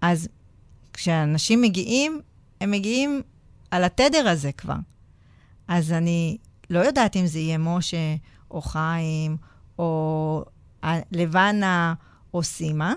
אז 0.00 0.28
כשאנשים 0.92 1.62
מגיעים, 1.62 2.20
הם 2.60 2.70
מגיעים 2.70 3.22
על 3.70 3.84
התדר 3.84 4.28
הזה 4.28 4.52
כבר. 4.52 4.76
אז 5.68 5.92
אני 5.92 6.38
לא 6.70 6.78
יודעת 6.78 7.16
אם 7.16 7.26
זה 7.26 7.38
יהיה 7.38 7.58
משה, 7.58 8.14
או 8.50 8.62
חיים, 8.62 9.36
או 9.78 10.44
לבנה, 11.12 11.94
או 12.34 12.42
סימה, 12.42 12.94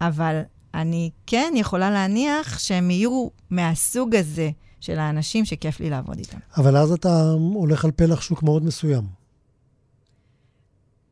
אבל 0.00 0.40
אני 0.74 1.10
כן 1.26 1.52
יכולה 1.56 1.90
להניח 1.90 2.58
שהם 2.58 2.90
יהיו 2.90 3.28
מהסוג 3.50 4.14
הזה 4.14 4.50
של 4.80 4.98
האנשים 4.98 5.44
שכיף 5.44 5.80
לי 5.80 5.90
לעבוד 5.90 6.18
איתם. 6.18 6.38
אבל 6.56 6.76
אז 6.76 6.92
אתה 6.92 7.22
הולך 7.54 7.84
על 7.84 7.90
פלח 7.90 8.20
שוק 8.20 8.42
מאוד 8.42 8.64
מסוים. 8.64 9.04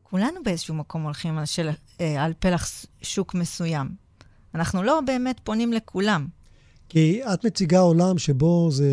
כולנו 0.03 0.43
באיזשהו 0.43 0.75
מקום 0.75 1.03
הולכים 1.03 1.37
על, 1.37 1.45
של, 1.45 1.69
אה, 2.01 2.23
על 2.23 2.33
פלח 2.39 2.69
שוק 3.01 3.33
מסוים. 3.33 3.89
אנחנו 4.55 4.83
לא 4.83 5.01
באמת 5.05 5.39
פונים 5.43 5.73
לכולם. 5.73 6.27
כי 6.91 7.21
את 7.33 7.45
מציגה 7.45 7.79
עולם 7.79 8.17
שבו 8.17 8.69
זה, 8.71 8.89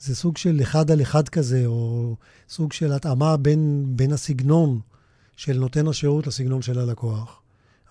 זה 0.00 0.16
סוג 0.16 0.36
של 0.36 0.58
אחד 0.62 0.90
על 0.90 1.02
אחד 1.02 1.28
כזה, 1.28 1.66
או 1.66 2.14
סוג 2.48 2.72
של 2.72 2.92
התאמה 2.92 3.36
בין, 3.36 3.84
בין 3.88 4.12
הסגנון 4.12 4.80
של 5.36 5.58
נותן 5.58 5.88
השירות 5.88 6.26
לסגנון 6.26 6.62
של 6.62 6.78
הלקוח. 6.78 7.40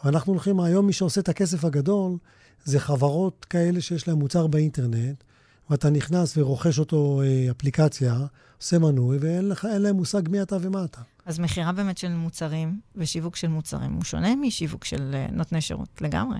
אבל 0.03 0.13
אנחנו 0.13 0.33
הולכים, 0.33 0.59
היום 0.59 0.85
מי 0.85 0.93
שעושה 0.93 1.21
את 1.21 1.29
הכסף 1.29 1.65
הגדול, 1.65 2.17
זה 2.63 2.79
חברות 2.79 3.45
כאלה 3.49 3.81
שיש 3.81 4.07
להן 4.07 4.17
מוצר 4.17 4.47
באינטרנט, 4.47 5.23
ואתה 5.69 5.89
נכנס 5.89 6.37
ורוכש 6.37 6.79
אותו 6.79 7.21
אה, 7.21 7.51
אפליקציה, 7.51 8.17
עושה 8.61 8.79
מנוי, 8.79 9.17
ואין 9.21 9.49
לך, 9.49 9.67
להם 9.79 9.95
מושג 9.95 10.29
מי 10.29 10.41
אתה 10.41 10.57
ומה 10.61 10.83
אתה. 10.83 11.01
אז 11.25 11.39
מכירה 11.39 11.71
באמת 11.71 11.97
של 11.97 12.13
מוצרים 12.13 12.79
ושיווק 12.95 13.35
של 13.35 13.47
מוצרים 13.47 13.91
הוא 13.91 14.03
שונה 14.03 14.35
משיווק 14.35 14.85
של 14.85 15.11
אה, 15.13 15.27
נותני 15.31 15.61
שירות 15.61 16.01
לגמרי. 16.01 16.39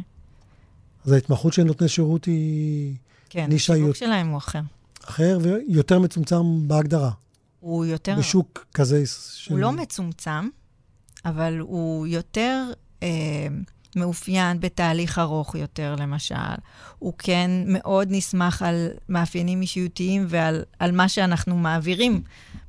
אז 1.05 1.12
ההתמחות 1.12 1.53
של 1.53 1.63
נותני 1.63 1.88
שירות 1.88 2.25
היא 2.25 2.95
כן, 3.29 3.45
נישה... 3.50 3.74
כן, 3.74 3.79
השיווק 3.79 3.95
שלהם 3.95 4.27
הוא 4.27 4.38
אחר. 4.38 4.62
אחר 5.05 5.39
ויותר 5.41 6.00
מצומצם 6.00 6.67
בהגדרה. 6.67 7.12
הוא 7.59 7.85
יותר... 7.85 8.15
בשוק 8.19 8.65
כזה 8.74 9.03
של... 9.05 9.51
הוא 9.53 9.59
לא 9.59 9.71
מצומצם, 9.71 10.50
אבל 11.25 11.59
הוא 11.59 12.07
יותר 12.07 12.71
אה, 13.03 13.07
מאופיין 13.95 14.59
בתהליך 14.59 15.19
ארוך 15.19 15.55
יותר, 15.55 15.95
למשל. 16.00 16.35
הוא 17.00 17.13
כן 17.17 17.51
מאוד 17.67 18.07
נסמך 18.12 18.62
על 18.62 18.88
מאפיינים 19.10 19.62
אישיותיים 19.62 20.25
ועל 20.30 20.63
על 20.80 20.91
מה 20.91 21.10
שאנחנו 21.10 21.58
מעבירים 21.58 22.21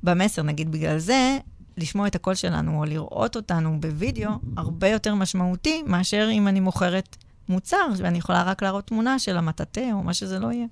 במסר. 0.03 0.41
נגיד, 0.41 0.71
בגלל 0.71 0.97
זה, 0.97 1.37
לשמוע 1.77 2.07
את 2.07 2.15
הקול 2.15 2.35
שלנו 2.35 2.79
או 2.79 2.85
לראות 2.85 3.35
אותנו 3.35 3.81
בווידאו 3.81 4.31
הרבה 4.57 4.87
יותר 4.87 5.15
משמעותי 5.15 5.83
מאשר 5.87 6.29
אם 6.31 6.47
אני 6.47 6.59
מוכרת 6.59 7.17
מוצר, 7.49 7.87
ואני 7.97 8.17
יכולה 8.17 8.43
רק 8.43 8.63
להראות 8.63 8.87
תמונה 8.87 9.19
של 9.19 9.37
המטאטה 9.37 9.93
או 9.93 10.03
מה 10.03 10.13
שזה 10.13 10.39
לא 10.39 10.51
יהיה. 10.51 10.65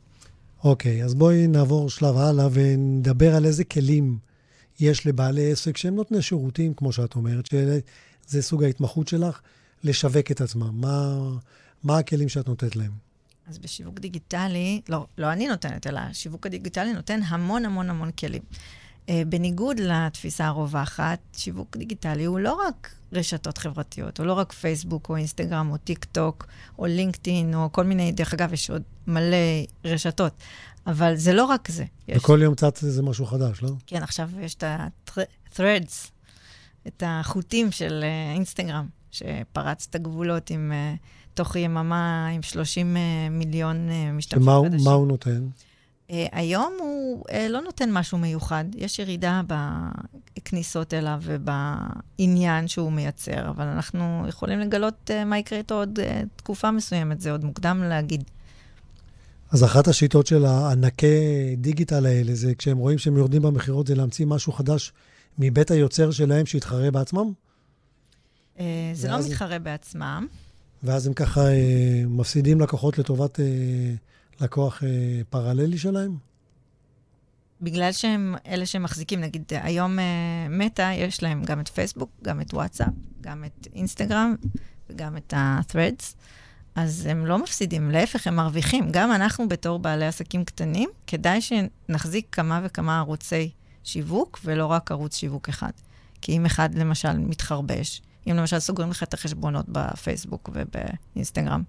אוקיי, 0.63 1.01
okay, 1.01 1.05
אז 1.05 1.15
בואי 1.15 1.47
נעבור 1.47 1.89
שלב 1.89 2.17
הלאה 2.17 2.47
ונדבר 2.51 3.35
על 3.35 3.45
איזה 3.45 3.63
כלים 3.63 4.17
יש 4.79 5.07
לבעלי 5.07 5.51
עסק 5.51 5.77
שהם 5.77 5.95
נותני 5.95 6.21
שירותים, 6.21 6.73
כמו 6.73 6.91
שאת 6.91 7.15
אומרת, 7.15 7.45
שזה 7.45 8.41
סוג 8.41 8.63
ההתמחות 8.63 9.07
שלך, 9.07 9.41
לשווק 9.83 10.31
את 10.31 10.41
עצמם. 10.41 10.81
מה, 10.81 11.19
מה 11.83 11.97
הכלים 11.97 12.29
שאת 12.29 12.47
נותנת 12.47 12.75
להם? 12.75 12.91
אז 13.47 13.57
בשיווק 13.57 13.99
דיגיטלי, 13.99 14.81
לא, 14.89 15.05
לא 15.17 15.31
אני 15.31 15.47
נותנת, 15.47 15.87
אלא 15.87 15.99
השיווק 15.99 16.45
הדיגיטלי 16.45 16.93
נותן 16.93 17.19
המון 17.27 17.65
המון 17.65 17.89
המון 17.89 18.11
כלים. 18.11 18.41
Uh, 19.07 19.11
בניגוד 19.29 19.79
לתפיסה 19.79 20.47
הרווחת, 20.47 21.19
שיווק 21.37 21.77
דיגיטלי 21.77 22.25
הוא 22.25 22.39
לא 22.39 22.53
רק 22.67 22.95
רשתות 23.13 23.57
חברתיות, 23.57 24.19
הוא 24.19 24.27
לא 24.27 24.33
רק 24.33 24.51
פייסבוק 24.53 25.09
או 25.09 25.15
אינסטגרם 25.15 25.71
או 25.71 25.77
טיק 25.77 26.05
טוק 26.05 26.47
או 26.79 26.85
לינקדאין 26.85 27.55
או 27.55 27.71
כל 27.71 27.83
מיני, 27.83 28.11
דרך 28.11 28.33
אגב, 28.33 28.53
יש 28.53 28.69
עוד 28.69 28.81
מלא 29.07 29.37
רשתות, 29.85 30.33
אבל 30.87 31.15
זה 31.15 31.33
לא 31.33 31.45
רק 31.45 31.71
זה. 31.71 31.85
יש... 32.07 32.17
וכל 32.17 32.39
יום 32.43 32.55
קצת 32.55 32.77
זה 32.77 33.03
משהו 33.03 33.25
חדש, 33.25 33.61
לא? 33.61 33.69
כן, 33.87 34.03
עכשיו 34.03 34.29
יש 34.39 34.55
את 34.55 34.63
ה-threads, 34.63 36.09
את 36.87 37.03
החוטים 37.05 37.71
של 37.71 38.03
uh, 38.03 38.35
אינסטגרם, 38.35 38.87
שפרץ 39.11 39.87
את 39.89 39.95
הגבולות 39.95 40.49
עם, 40.49 40.71
uh, 40.71 40.99
תוך 41.33 41.55
יממה 41.55 42.27
עם 42.27 42.41
30 42.41 42.95
uh, 42.95 42.99
מיליון 43.31 43.89
משתמשים 44.13 44.49
חדשים. 44.63 44.87
ומה 44.87 44.91
הוא 44.91 45.07
נותן? 45.07 45.47
Uh, 46.09 46.13
היום 46.31 46.73
הוא 46.79 47.23
uh, 47.29 47.33
לא 47.49 47.61
נותן 47.61 47.91
משהו 47.91 48.17
מיוחד. 48.17 48.65
יש 48.75 48.99
ירידה 48.99 49.41
בכניסות 50.37 50.93
אליו 50.93 51.21
ובעניין 51.21 52.67
שהוא 52.67 52.91
מייצר, 52.91 53.49
אבל 53.49 53.65
אנחנו 53.65 54.25
יכולים 54.27 54.59
לגלות 54.59 55.09
uh, 55.09 55.25
מה 55.25 55.39
יקרה 55.39 55.59
איתו 55.59 55.75
עוד 55.75 55.99
תקופה 56.35 56.71
מסוימת, 56.71 57.21
זה 57.21 57.31
עוד 57.31 57.43
מוקדם 57.43 57.83
להגיד. 57.83 58.23
אז 59.51 59.63
אחת 59.63 59.87
השיטות 59.87 60.27
של 60.27 60.45
הענקי 60.45 61.55
דיגיטל 61.57 62.05
האלה, 62.05 62.35
זה 62.35 62.55
כשהם 62.57 62.77
רואים 62.77 62.97
שהם 62.97 63.17
יורדים 63.17 63.41
במכירות, 63.41 63.87
זה 63.87 63.95
להמציא 63.95 64.25
משהו 64.25 64.51
חדש 64.51 64.93
מבית 65.39 65.71
היוצר 65.71 66.11
שלהם 66.11 66.45
שיתחרה 66.45 66.91
בעצמם? 66.91 67.31
זה 68.93 69.07
לא 69.09 69.17
מתחרה 69.25 69.59
בעצמם. 69.59 70.27
ואז 70.83 71.07
הם 71.07 71.13
ככה 71.13 71.41
מפסידים 72.07 72.61
לקוחות 72.61 72.99
לטובת... 72.99 73.39
לקוח 74.39 74.83
אה, 74.83 75.21
פרללי 75.29 75.77
שלהם? 75.77 76.17
בגלל 77.61 77.91
שהם 77.91 78.35
אלה 78.47 78.65
שמחזיקים, 78.65 79.21
נגיד 79.21 79.43
היום 79.51 79.99
אה, 79.99 80.47
מטא, 80.49 80.93
יש 80.97 81.23
להם 81.23 81.43
גם 81.43 81.59
את 81.59 81.67
פייסבוק, 81.67 82.09
גם 82.23 82.41
את 82.41 82.53
וואטסאפ, 82.53 82.93
גם 83.21 83.43
את 83.45 83.67
אינסטגרם 83.73 84.35
וגם 84.89 85.17
את 85.17 85.33
ה-threads, 85.33 86.15
אז 86.75 87.05
הם 87.05 87.25
לא 87.25 87.37
מפסידים, 87.37 87.91
להפך, 87.91 88.27
הם 88.27 88.35
מרוויחים. 88.35 88.87
גם 88.91 89.11
אנחנו 89.11 89.47
בתור 89.47 89.79
בעלי 89.79 90.05
עסקים 90.05 90.45
קטנים, 90.45 90.89
כדאי 91.07 91.39
שנחזיק 91.41 92.27
כמה 92.31 92.61
וכמה 92.63 92.99
ערוצי 92.99 93.51
שיווק, 93.83 94.39
ולא 94.43 94.65
רק 94.65 94.91
ערוץ 94.91 95.15
שיווק 95.15 95.49
אחד. 95.49 95.71
כי 96.21 96.37
אם 96.37 96.45
אחד 96.45 96.75
למשל 96.75 97.17
מתחרבש, 97.17 98.01
אם 98.27 98.35
למשל 98.35 98.59
סוגרים 98.59 98.91
לך 98.91 99.03
את 99.03 99.13
החשבונות 99.13 99.65
בפייסבוק 99.69 100.49
ובאינסטגרם, 100.53 101.63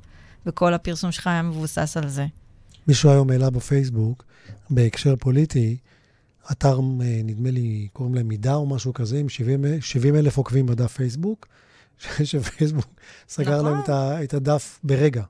וכל 0.46 0.74
הפרסום 0.74 1.12
שלך 1.12 1.26
היה 1.26 1.42
מבוסס 1.42 1.96
על 1.96 2.08
זה, 2.08 2.26
מישהו 2.88 3.10
היום 3.10 3.30
העלה 3.30 3.50
בפייסבוק, 3.50 4.24
בהקשר 4.70 5.16
פוליטי, 5.16 5.76
אתר, 6.52 6.80
אה, 7.00 7.20
נדמה 7.24 7.50
לי, 7.50 7.88
קוראים 7.92 8.14
להם 8.14 8.28
מידה 8.28 8.54
או 8.54 8.66
משהו 8.66 8.94
כזה, 8.94 9.18
עם 9.18 9.28
70, 9.28 10.16
אלף 10.16 10.36
עוקבים 10.36 10.66
בדף 10.66 10.92
פייסבוק, 10.92 11.46
שפייסבוק 12.24 12.86
סגר 13.28 13.56
נכון. 13.56 13.72
להם 13.72 13.80
את, 13.84 13.88
ה, 13.88 14.24
את 14.24 14.34
הדף 14.34 14.80
ברגע. 14.84 15.22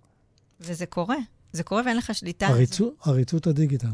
וזה 0.60 0.86
קורה. 0.86 1.16
זה 1.52 1.62
קורה 1.62 1.82
ואין 1.86 1.96
לך 1.96 2.14
שליטה 2.14 2.46
עריצו, 2.46 2.84
על 2.84 2.90
זה. 3.04 3.10
עריצות 3.10 3.46
הדיגיטל. 3.46 3.88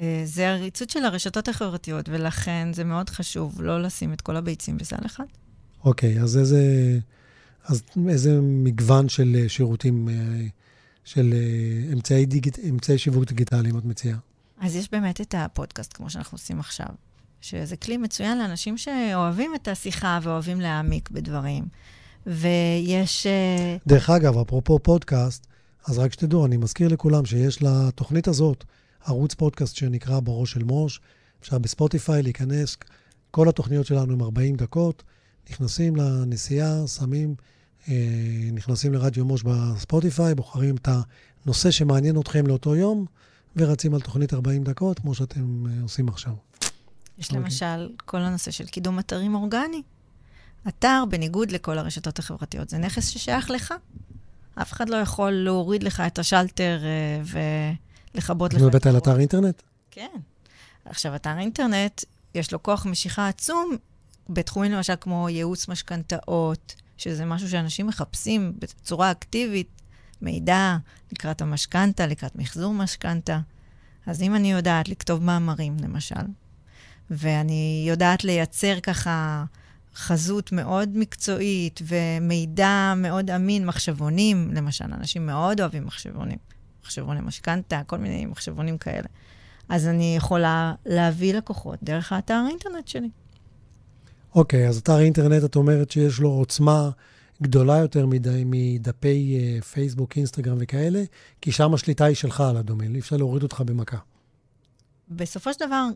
אה, 0.00 0.22
זה 0.24 0.48
עריצות 0.48 0.90
של 0.90 1.04
הרשתות 1.04 1.48
החברתיות, 1.48 2.08
ולכן 2.08 2.68
זה 2.72 2.84
מאוד 2.84 3.10
חשוב 3.10 3.62
לא 3.62 3.82
לשים 3.82 4.12
את 4.12 4.20
כל 4.20 4.36
הביצים 4.36 4.78
בסל 4.78 5.06
אחד. 5.06 5.24
אוקיי, 5.84 6.20
אז 6.20 6.38
איזה, 6.38 6.62
אז 7.64 7.82
איזה 8.08 8.40
מגוון 8.42 9.08
של 9.08 9.36
אה, 9.42 9.48
שירותים 9.48 10.08
של 11.08 11.32
אה, 11.32 11.92
אמצעי, 11.92 12.26
דיגיט, 12.26 12.58
אמצעי 12.68 12.98
שיווק 12.98 13.24
דיגיטליים 13.24 13.78
את 13.78 13.84
מציעה? 13.84 14.18
אז 14.60 14.76
יש 14.76 14.90
באמת 14.90 15.20
את 15.20 15.34
הפודקאסט, 15.38 15.92
כמו 15.92 16.10
שאנחנו 16.10 16.36
עושים 16.36 16.60
עכשיו, 16.60 16.86
שזה 17.40 17.76
כלי 17.76 17.96
מצוין 17.96 18.38
לאנשים 18.38 18.78
שאוהבים 18.78 19.54
את 19.54 19.68
השיחה 19.68 20.18
ואוהבים 20.22 20.60
להעמיק 20.60 21.10
בדברים. 21.10 21.64
ויש... 22.26 23.26
אה, 23.26 23.76
דרך 23.86 24.10
אגב, 24.10 24.38
אפרופו 24.38 24.78
פודקאסט, 24.78 25.46
אז 25.86 25.98
רק 25.98 26.12
שתדעו, 26.12 26.46
אני 26.46 26.56
מזכיר 26.56 26.88
לכולם 26.88 27.24
שיש 27.24 27.62
לתוכנית 27.62 28.28
הזאת 28.28 28.64
ערוץ 29.04 29.34
פודקאסט 29.34 29.76
שנקרא 29.76 30.20
בראש 30.20 30.52
של 30.52 30.64
מוש. 30.64 31.00
אפשר 31.40 31.58
בספוטיפיי 31.58 32.22
להיכנס, 32.22 32.76
כל 33.30 33.48
התוכניות 33.48 33.86
שלנו 33.86 34.12
הן 34.12 34.20
40 34.20 34.56
דקות, 34.56 35.02
נכנסים 35.50 35.96
לנסיעה, 35.96 36.86
שמים, 36.86 37.34
נכנסים 38.52 38.94
לרדיו 38.94 39.24
מוש 39.24 39.42
בספוטיפיי, 39.42 40.34
בוחרים 40.34 40.76
את 40.76 40.88
הנושא 41.44 41.70
שמעניין 41.70 42.20
אתכם 42.20 42.46
לאותו 42.46 42.76
יום, 42.76 43.06
ורצים 43.56 43.94
על 43.94 44.00
תוכנית 44.00 44.34
40 44.34 44.64
דקות, 44.64 44.98
כמו 44.98 45.14
שאתם 45.14 45.66
אה, 45.66 45.82
עושים 45.82 46.08
עכשיו. 46.08 46.32
יש 47.18 47.30
okay. 47.30 47.34
למשל 47.34 47.90
כל 47.96 48.18
הנושא 48.18 48.50
של 48.50 48.66
קידום 48.66 48.98
אתרים 48.98 49.34
אורגני. 49.34 49.82
אתר, 50.68 51.04
בניגוד 51.08 51.50
לכל 51.50 51.78
הרשתות 51.78 52.18
החברתיות, 52.18 52.68
זה 52.68 52.78
נכס 52.78 53.08
ששייך 53.08 53.50
לך. 53.50 53.74
אף 54.54 54.72
אחד 54.72 54.88
לא 54.88 54.96
יכול 54.96 55.30
להוריד 55.30 55.82
לך 55.82 56.02
את 56.06 56.18
השלטר 56.18 56.78
uh, 56.80 57.36
ולכבות 58.14 58.54
לך 58.54 58.60
את 58.60 58.64
מדברת 58.64 58.86
על 58.86 58.96
אתר 58.96 59.18
אינטרנט? 59.18 59.62
כן. 59.90 60.16
עכשיו, 60.84 61.14
אתר 61.14 61.38
אינטרנט, 61.38 62.04
יש 62.34 62.52
לו 62.52 62.62
כוח 62.62 62.86
משיכה 62.86 63.28
עצום 63.28 63.76
בתחומים 64.28 64.72
למשל 64.72 64.94
כמו 65.00 65.28
ייעוץ 65.28 65.68
משכנתאות, 65.68 66.74
שזה 66.98 67.24
משהו 67.24 67.48
שאנשים 67.48 67.86
מחפשים 67.86 68.52
בצורה 68.58 69.10
אקטיבית, 69.10 69.82
מידע 70.22 70.76
לקראת 71.12 71.42
המשכנתה, 71.42 72.06
לקראת 72.06 72.36
מחזור 72.36 72.74
משכנתה. 72.74 73.40
אז 74.06 74.22
אם 74.22 74.34
אני 74.34 74.52
יודעת 74.52 74.88
לכתוב 74.88 75.22
מאמרים, 75.22 75.76
למשל, 75.82 76.14
ואני 77.10 77.84
יודעת 77.88 78.24
לייצר 78.24 78.80
ככה 78.80 79.44
חזות 79.94 80.52
מאוד 80.52 80.88
מקצועית 80.94 81.80
ומידע 81.82 82.94
מאוד 82.96 83.30
אמין, 83.30 83.66
מחשבונים, 83.66 84.50
למשל, 84.54 84.84
אנשים 84.84 85.26
מאוד 85.26 85.60
אוהבים 85.60 85.86
מחשבונים, 85.86 86.38
מחשבוני 86.84 87.20
משכנתה, 87.20 87.82
כל 87.86 87.98
מיני 87.98 88.26
מחשבונים 88.26 88.78
כאלה. 88.78 89.08
אז 89.68 89.86
אני 89.86 90.14
יכולה 90.16 90.74
להביא 90.86 91.34
לקוחות 91.34 91.78
דרך 91.82 92.12
האתר 92.12 92.34
האינטרנט 92.46 92.88
שלי. 92.88 93.08
אוקיי, 94.34 94.66
okay, 94.66 94.68
אז 94.68 94.78
אתר 94.78 95.00
אינטרנט, 95.00 95.44
את 95.44 95.56
אומרת 95.56 95.90
שיש 95.90 96.20
לו 96.20 96.28
עוצמה 96.28 96.90
גדולה 97.42 97.78
יותר 97.78 98.06
מדי 98.06 98.42
מדפי 98.46 99.38
uh, 99.38 99.64
פייסבוק, 99.64 100.16
אינסטגרם 100.16 100.56
וכאלה, 100.60 101.02
כי 101.40 101.52
שם 101.52 101.74
השליטה 101.74 102.04
היא 102.04 102.16
שלך 102.16 102.40
על 102.40 102.56
הדומיין, 102.56 102.94
אי 102.94 103.00
אפשר 103.00 103.16
להוריד 103.16 103.42
אותך 103.42 103.60
במכה. 103.66 103.98
בסופו 105.10 105.52
של 105.52 105.66
דבר, 105.66 105.88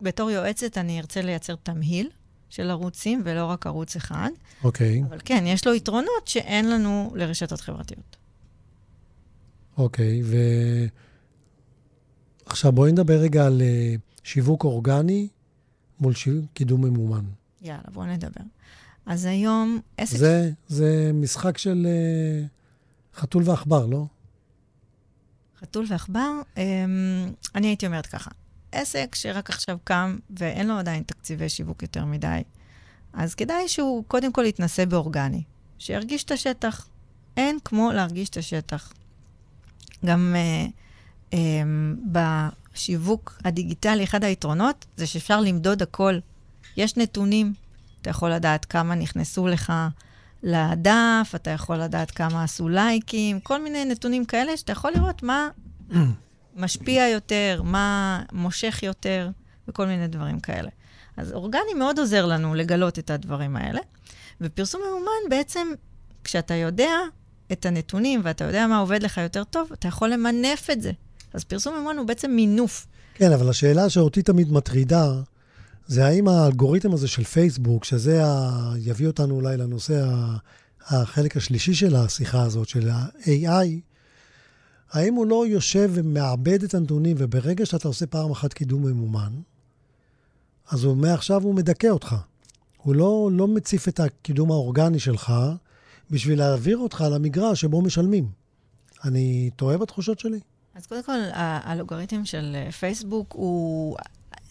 בתור 0.00 0.30
יועצת, 0.30 0.78
אני 0.78 1.00
ארצה 1.00 1.22
לייצר 1.22 1.54
תמהיל 1.54 2.08
של 2.48 2.70
ערוצים, 2.70 3.22
ולא 3.24 3.44
רק 3.44 3.66
ערוץ 3.66 3.96
אחד. 3.96 4.30
אוקיי. 4.64 5.02
Okay. 5.02 5.06
אבל 5.06 5.18
כן, 5.24 5.44
יש 5.46 5.66
לו 5.66 5.74
יתרונות 5.74 6.26
שאין 6.26 6.70
לנו 6.70 7.12
לרשתות 7.14 7.60
חברתיות. 7.60 8.16
אוקיי, 9.78 10.20
okay, 10.20 10.24
ו... 10.24 10.36
עכשיו 12.46 12.72
בואי 12.72 12.92
נדבר 12.92 13.18
רגע 13.18 13.46
על 13.46 13.60
uh, 13.60 14.00
שיווק 14.24 14.64
אורגני 14.64 15.28
מול 16.00 16.14
שיווק 16.14 16.44
קידום 16.54 16.84
ממומן. 16.84 17.24
יאללה, 17.62 17.82
בואו 17.92 18.06
נדבר. 18.06 18.44
אז 19.06 19.24
היום 19.24 19.80
עסק... 19.96 20.16
זה, 20.16 20.50
זה 20.68 21.10
משחק 21.14 21.58
של 21.58 21.86
uh, 21.86 23.18
חתול 23.20 23.42
ועכבר, 23.46 23.86
לא? 23.86 24.04
חתול 25.60 25.84
ועכבר? 25.88 26.30
Um, 26.54 26.58
אני 27.54 27.66
הייתי 27.66 27.86
אומרת 27.86 28.06
ככה, 28.06 28.30
עסק 28.72 29.14
שרק 29.14 29.50
עכשיו 29.50 29.78
קם 29.84 30.18
ואין 30.30 30.68
לו 30.68 30.74
עדיין 30.74 31.02
תקציבי 31.02 31.48
שיווק 31.48 31.82
יותר 31.82 32.04
מדי, 32.04 32.42
אז 33.12 33.34
כדאי 33.34 33.68
שהוא 33.68 34.04
קודם 34.08 34.32
כל 34.32 34.44
יתנסה 34.44 34.86
באורגני, 34.86 35.42
שירגיש 35.78 36.24
את 36.24 36.30
השטח. 36.30 36.86
אין 37.36 37.58
כמו 37.64 37.92
להרגיש 37.92 38.28
את 38.28 38.36
השטח. 38.36 38.92
גם 40.04 40.34
uh, 40.36 41.34
um, 41.34 41.36
בשיווק 42.12 43.38
הדיגיטלי, 43.44 44.04
אחד 44.04 44.24
היתרונות 44.24 44.86
זה 44.96 45.06
שאפשר 45.06 45.40
למדוד 45.40 45.82
הכל. 45.82 46.18
יש 46.76 46.96
נתונים, 46.96 47.54
אתה 48.02 48.10
יכול 48.10 48.30
לדעת 48.30 48.64
כמה 48.64 48.94
נכנסו 48.94 49.46
לך 49.46 49.72
לדף, 50.42 51.32
אתה 51.34 51.50
יכול 51.50 51.76
לדעת 51.76 52.10
כמה 52.10 52.44
עשו 52.44 52.68
לייקים, 52.68 53.40
כל 53.40 53.62
מיני 53.62 53.84
נתונים 53.84 54.24
כאלה 54.24 54.56
שאתה 54.56 54.72
יכול 54.72 54.92
לראות 54.94 55.22
מה 55.22 55.48
משפיע 56.56 57.08
יותר, 57.08 57.62
מה 57.64 58.22
מושך 58.32 58.80
יותר, 58.82 59.30
וכל 59.68 59.86
מיני 59.86 60.08
דברים 60.08 60.40
כאלה. 60.40 60.68
אז 61.16 61.32
אורגני 61.32 61.74
מאוד 61.78 61.98
עוזר 61.98 62.26
לנו 62.26 62.54
לגלות 62.54 62.98
את 62.98 63.10
הדברים 63.10 63.56
האלה. 63.56 63.80
ופרסום 64.40 64.80
ממומן 64.88 65.30
בעצם, 65.30 65.68
כשאתה 66.24 66.54
יודע 66.54 66.92
את 67.52 67.66
הנתונים 67.66 68.20
ואתה 68.24 68.44
יודע 68.44 68.66
מה 68.66 68.78
עובד 68.78 69.02
לך 69.02 69.18
יותר 69.18 69.44
טוב, 69.44 69.68
אתה 69.72 69.88
יכול 69.88 70.08
למנף 70.08 70.70
את 70.72 70.82
זה. 70.82 70.92
אז 71.34 71.44
פרסום 71.44 71.74
ממומן 71.74 71.96
הוא 71.96 72.06
בעצם 72.06 72.30
מינוף. 72.30 72.86
כן, 73.14 73.32
אבל 73.32 73.48
השאלה 73.48 73.90
שאותי 73.90 74.22
תמיד 74.22 74.52
מטרידה, 74.52 75.12
זה 75.90 76.06
האם 76.06 76.28
האלגוריתם 76.28 76.92
הזה 76.92 77.08
של 77.08 77.24
פייסבוק, 77.24 77.84
שזה 77.84 78.26
ה... 78.26 78.72
יביא 78.78 79.06
אותנו 79.06 79.34
אולי 79.34 79.56
לנושא 79.56 80.06
החלק 80.86 81.36
השלישי 81.36 81.74
של 81.74 81.96
השיחה 81.96 82.42
הזאת, 82.42 82.68
של 82.68 82.88
ה-AI, 82.88 83.68
האם 84.90 85.14
הוא 85.14 85.26
לא 85.26 85.46
יושב 85.46 85.90
ומעבד 85.94 86.62
את 86.62 86.74
הנתונים, 86.74 87.16
וברגע 87.18 87.66
שאתה 87.66 87.88
עושה 87.88 88.06
פעם 88.06 88.30
אחת 88.30 88.52
קידום 88.52 88.86
ממומן, 88.86 89.32
אז 90.70 90.84
הוא 90.84 90.96
מעכשיו 90.96 91.42
הוא 91.42 91.54
מדכא 91.54 91.86
אותך. 91.86 92.16
הוא 92.76 92.94
לא, 92.94 93.30
לא 93.32 93.48
מציף 93.48 93.88
את 93.88 94.00
הקידום 94.00 94.50
האורגני 94.50 94.98
שלך 94.98 95.32
בשביל 96.10 96.38
להעביר 96.38 96.78
אותך 96.78 97.04
למגרש 97.10 97.60
שבו 97.60 97.82
משלמים. 97.82 98.28
אני 99.04 99.50
טועה 99.56 99.78
בתחושות 99.78 100.18
שלי? 100.18 100.40
אז 100.74 100.86
קודם 100.86 101.02
כל, 101.02 101.18
האלגוריתם 101.32 102.24
של 102.24 102.56
פייסבוק 102.80 103.32
הוא 103.32 103.96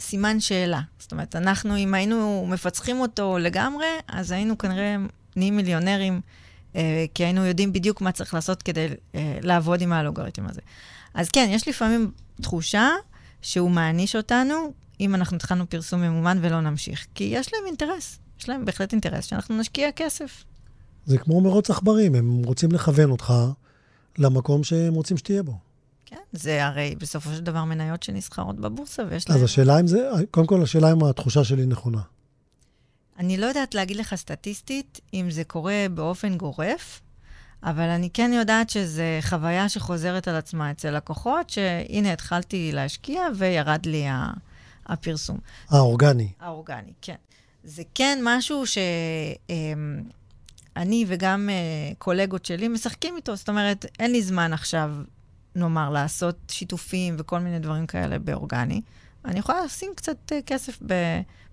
סימן 0.01 0.39
שאלה. 0.39 0.81
זאת 0.99 1.11
אומרת, 1.11 1.35
אנחנו, 1.35 1.77
אם 1.77 1.93
היינו 1.93 2.45
מפצחים 2.49 2.99
אותו 2.99 3.37
לגמרי, 3.37 3.85
אז 4.07 4.31
היינו 4.31 4.57
כנראה 4.57 4.95
נהיים 5.35 5.55
מיליונרים, 5.55 6.21
אה, 6.75 7.05
כי 7.13 7.23
היינו 7.23 7.45
יודעים 7.45 7.73
בדיוק 7.73 8.01
מה 8.01 8.11
צריך 8.11 8.33
לעשות 8.33 8.63
כדי 8.63 8.87
אה, 9.15 9.39
לעבוד 9.41 9.81
עם 9.81 9.93
האלגוריתם 9.93 10.47
הזה. 10.49 10.61
אז 11.13 11.29
כן, 11.29 11.47
יש 11.51 11.67
לפעמים 11.67 12.11
תחושה 12.41 12.89
שהוא 13.41 13.71
מעניש 13.71 14.15
אותנו, 14.15 14.73
אם 14.99 15.15
אנחנו 15.15 15.37
התחלנו 15.37 15.69
פרסום 15.69 16.01
ממומן 16.01 16.37
ולא 16.41 16.61
נמשיך. 16.61 17.07
כי 17.15 17.23
יש 17.23 17.53
להם 17.53 17.63
אינטרס, 17.67 18.19
יש 18.39 18.49
להם 18.49 18.65
בהחלט 18.65 18.91
אינטרס 18.91 19.25
שאנחנו 19.25 19.57
נשקיע 19.57 19.91
כסף. 19.91 20.43
זה 21.05 21.17
כמו 21.17 21.41
מרוץ 21.41 21.69
עכברים, 21.69 22.15
הם 22.15 22.43
רוצים 22.45 22.71
לכוון 22.71 23.11
אותך 23.11 23.33
למקום 24.17 24.63
שהם 24.63 24.93
רוצים 24.93 25.17
שתהיה 25.17 25.43
בו. 25.43 25.68
כן, 26.09 26.17
זה 26.31 26.65
הרי 26.65 26.95
בסופו 26.99 27.29
של 27.33 27.39
דבר 27.39 27.63
מניות 27.63 28.03
שנסחרות 28.03 28.55
בבורסה 28.55 29.03
ויש 29.09 29.29
להם... 29.29 29.37
אז 29.37 29.43
השאלה 29.43 29.79
אם 29.79 29.87
זה, 29.87 30.09
קודם 30.31 30.47
כל, 30.47 30.63
השאלה 30.63 30.91
אם 30.91 31.03
התחושה 31.03 31.43
שלי 31.43 31.65
נכונה. 31.65 32.01
אני 33.19 33.37
לא 33.37 33.45
יודעת 33.45 33.75
להגיד 33.75 33.97
לך 33.97 34.15
סטטיסטית 34.15 34.99
אם 35.13 35.31
זה 35.31 35.43
קורה 35.43 35.85
באופן 35.93 36.37
גורף, 36.37 37.01
אבל 37.63 37.89
אני 37.89 38.09
כן 38.13 38.31
יודעת 38.33 38.69
שזו 38.69 39.03
חוויה 39.21 39.69
שחוזרת 39.69 40.27
על 40.27 40.35
עצמה 40.35 40.71
אצל 40.71 40.97
לקוחות, 40.97 41.49
שהנה, 41.49 42.13
התחלתי 42.13 42.71
להשקיע 42.73 43.21
וירד 43.37 43.85
לי 43.85 44.05
הפרסום. 44.85 45.37
האורגני. 45.69 46.31
האורגני, 46.39 46.93
כן. 47.01 47.15
זה 47.63 47.83
כן 47.95 48.19
משהו 48.23 48.63
שאני 48.67 50.05
וגם 51.07 51.49
אה, 51.49 51.55
קולגות 51.97 52.45
שלי 52.45 52.67
משחקים 52.67 53.15
איתו. 53.15 53.35
זאת 53.35 53.49
אומרת, 53.49 53.85
אין 53.99 54.11
לי 54.11 54.21
זמן 54.21 54.53
עכשיו 54.53 54.91
נאמר, 55.55 55.89
לעשות 55.89 56.35
שיתופים 56.51 57.15
וכל 57.17 57.39
מיני 57.39 57.59
דברים 57.59 57.87
כאלה 57.87 58.19
באורגני, 58.19 58.81
אני 59.25 59.39
יכולה 59.39 59.65
לשים 59.65 59.91
קצת 59.95 60.31
uh, 60.31 60.35
כסף 60.45 60.79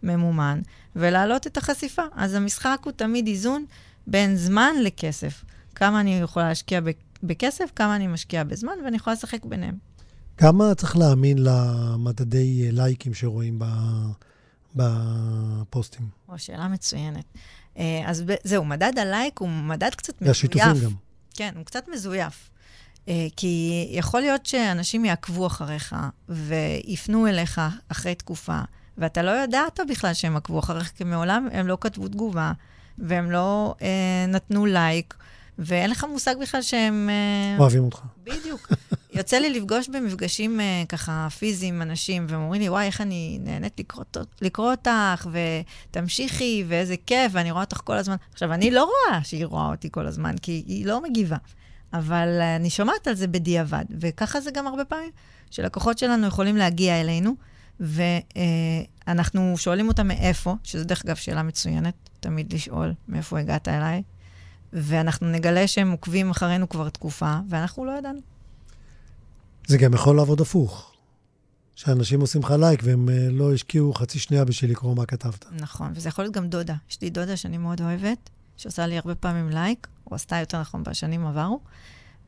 בממומן 0.02 0.60
ולהעלות 0.96 1.46
את 1.46 1.56
החשיפה. 1.56 2.02
אז 2.14 2.34
המשחק 2.34 2.78
הוא 2.84 2.92
תמיד 2.92 3.26
איזון 3.26 3.64
בין 4.06 4.36
זמן 4.36 4.74
לכסף. 4.82 5.44
כמה 5.74 6.00
אני 6.00 6.18
יכולה 6.18 6.48
להשקיע 6.48 6.80
בכסף, 7.22 7.70
כמה 7.76 7.96
אני 7.96 8.06
משקיעה 8.06 8.44
בזמן, 8.44 8.72
ואני 8.84 8.96
יכולה 8.96 9.14
לשחק 9.14 9.44
ביניהם. 9.44 9.78
כמה 10.36 10.74
צריך 10.74 10.96
להאמין 10.96 11.38
למדדי 11.40 12.72
לייקים 12.72 13.14
שרואים 13.14 13.58
בפוסטים? 14.76 16.08
או, 16.28 16.38
שאלה 16.38 16.68
מצוינת. 16.68 17.24
אה, 17.78 18.02
אז 18.06 18.24
זהו, 18.44 18.64
מדד 18.64 18.98
הלייק 18.98 19.38
הוא 19.38 19.48
מדד 19.48 19.90
קצת 19.96 20.14
מזויף. 20.14 20.28
והשיתופים 20.28 20.84
גם. 20.84 20.92
כן, 21.34 21.52
הוא 21.56 21.64
קצת 21.64 21.88
מזויף. 21.92 22.50
אה, 23.08 23.26
כי 23.36 23.86
יכול 23.90 24.20
להיות 24.20 24.46
שאנשים 24.46 25.04
יעקבו 25.04 25.46
אחריך 25.46 25.96
ויפנו 26.28 27.26
אליך 27.26 27.60
אחרי 27.88 28.14
תקופה, 28.14 28.60
ואתה 28.98 29.22
לא 29.22 29.30
ידעת 29.30 29.80
בכלל 29.88 30.14
שהם 30.14 30.36
עקבו 30.36 30.58
אחריך, 30.58 30.92
כי 30.96 31.04
מעולם 31.04 31.48
הם 31.52 31.66
לא 31.66 31.78
כתבו 31.80 32.08
תגובה, 32.08 32.52
והם 32.98 33.30
לא 33.30 33.74
אה, 33.82 34.26
נתנו 34.28 34.66
לייק, 34.66 35.14
ואין 35.58 35.90
לך 35.90 36.04
מושג 36.04 36.34
בכלל 36.40 36.62
שהם... 36.62 37.10
אה, 37.10 37.58
אוהבים 37.58 37.84
אותך. 37.84 38.00
בדיוק. 38.24 38.68
יוצא 39.14 39.38
לי 39.38 39.50
לפגוש 39.50 39.88
במפגשים 39.88 40.60
אה, 40.60 40.82
ככה 40.88 41.28
פיזיים 41.38 41.82
אנשים, 41.82 42.26
והם 42.28 42.40
אומרים 42.40 42.60
לי, 42.60 42.68
וואי, 42.68 42.86
איך 42.86 43.00
אני 43.00 43.38
נהנית 43.40 43.80
לקרוא, 43.80 44.04
לקרוא 44.42 44.70
אותך, 44.70 45.28
ותמשיכי, 45.90 46.64
ואיזה 46.68 46.94
כיף, 47.06 47.32
ואני 47.34 47.50
רואה 47.50 47.64
אותך 47.64 47.80
כל 47.84 47.96
הזמן. 47.96 48.16
עכשיו, 48.32 48.52
אני 48.52 48.70
לא 48.70 48.84
רואה 48.84 49.24
שהיא 49.24 49.46
רואה 49.46 49.66
אותי 49.66 49.88
כל 49.92 50.06
הזמן, 50.06 50.34
כי 50.42 50.64
היא 50.66 50.86
לא 50.86 51.02
מגיבה. 51.02 51.36
אבל 51.98 52.38
uh, 52.40 52.60
אני 52.60 52.70
שומעת 52.70 53.06
על 53.06 53.14
זה 53.14 53.26
בדיעבד, 53.26 53.84
וככה 54.00 54.40
זה 54.40 54.50
גם 54.50 54.66
הרבה 54.66 54.84
פעמים, 54.84 55.10
שלקוחות 55.50 55.98
שלנו 55.98 56.26
יכולים 56.26 56.56
להגיע 56.56 57.00
אלינו, 57.00 57.34
ואנחנו 57.80 59.54
uh, 59.54 59.58
שואלים 59.58 59.88
אותם 59.88 60.08
מאיפה, 60.08 60.54
שזה 60.64 60.84
דרך 60.84 61.02
אגב 61.04 61.16
שאלה 61.16 61.42
מצוינת, 61.42 61.94
תמיד 62.20 62.52
לשאול 62.52 62.94
מאיפה 63.08 63.38
הגעת 63.38 63.68
אליי, 63.68 64.02
ואנחנו 64.72 65.28
נגלה 65.28 65.66
שהם 65.66 65.90
עוקבים 65.90 66.30
אחרינו 66.30 66.68
כבר 66.68 66.88
תקופה, 66.88 67.38
ואנחנו 67.48 67.84
לא 67.84 67.98
ידענו. 67.98 68.20
זה 69.66 69.78
גם 69.78 69.94
יכול 69.94 70.16
לעבוד 70.16 70.40
הפוך. 70.40 70.92
שאנשים 71.76 72.20
עושים 72.20 72.42
לך 72.42 72.50
לייק 72.50 72.80
והם 72.84 73.08
אה, 73.08 73.28
לא 73.30 73.52
השקיעו 73.52 73.94
חצי 73.94 74.18
שנייה 74.18 74.44
בשביל 74.44 74.70
לקרוא 74.70 74.96
מה 74.96 75.06
כתבת. 75.06 75.44
נכון, 75.52 75.92
וזה 75.94 76.08
יכול 76.08 76.24
להיות 76.24 76.34
גם 76.34 76.48
דודה. 76.48 76.74
יש 76.90 77.02
לי 77.02 77.10
דודה 77.10 77.36
שאני 77.36 77.58
מאוד 77.58 77.80
אוהבת, 77.80 78.30
שעושה 78.56 78.86
לי 78.86 78.98
הרבה 78.98 79.14
פעמים 79.14 79.50
לייק, 79.50 79.86
או 80.10 80.14
עשתה 80.14 80.36
יותר 80.36 80.60
נכון 80.60 80.82
בשנים 80.82 81.26
עברו, 81.26 81.60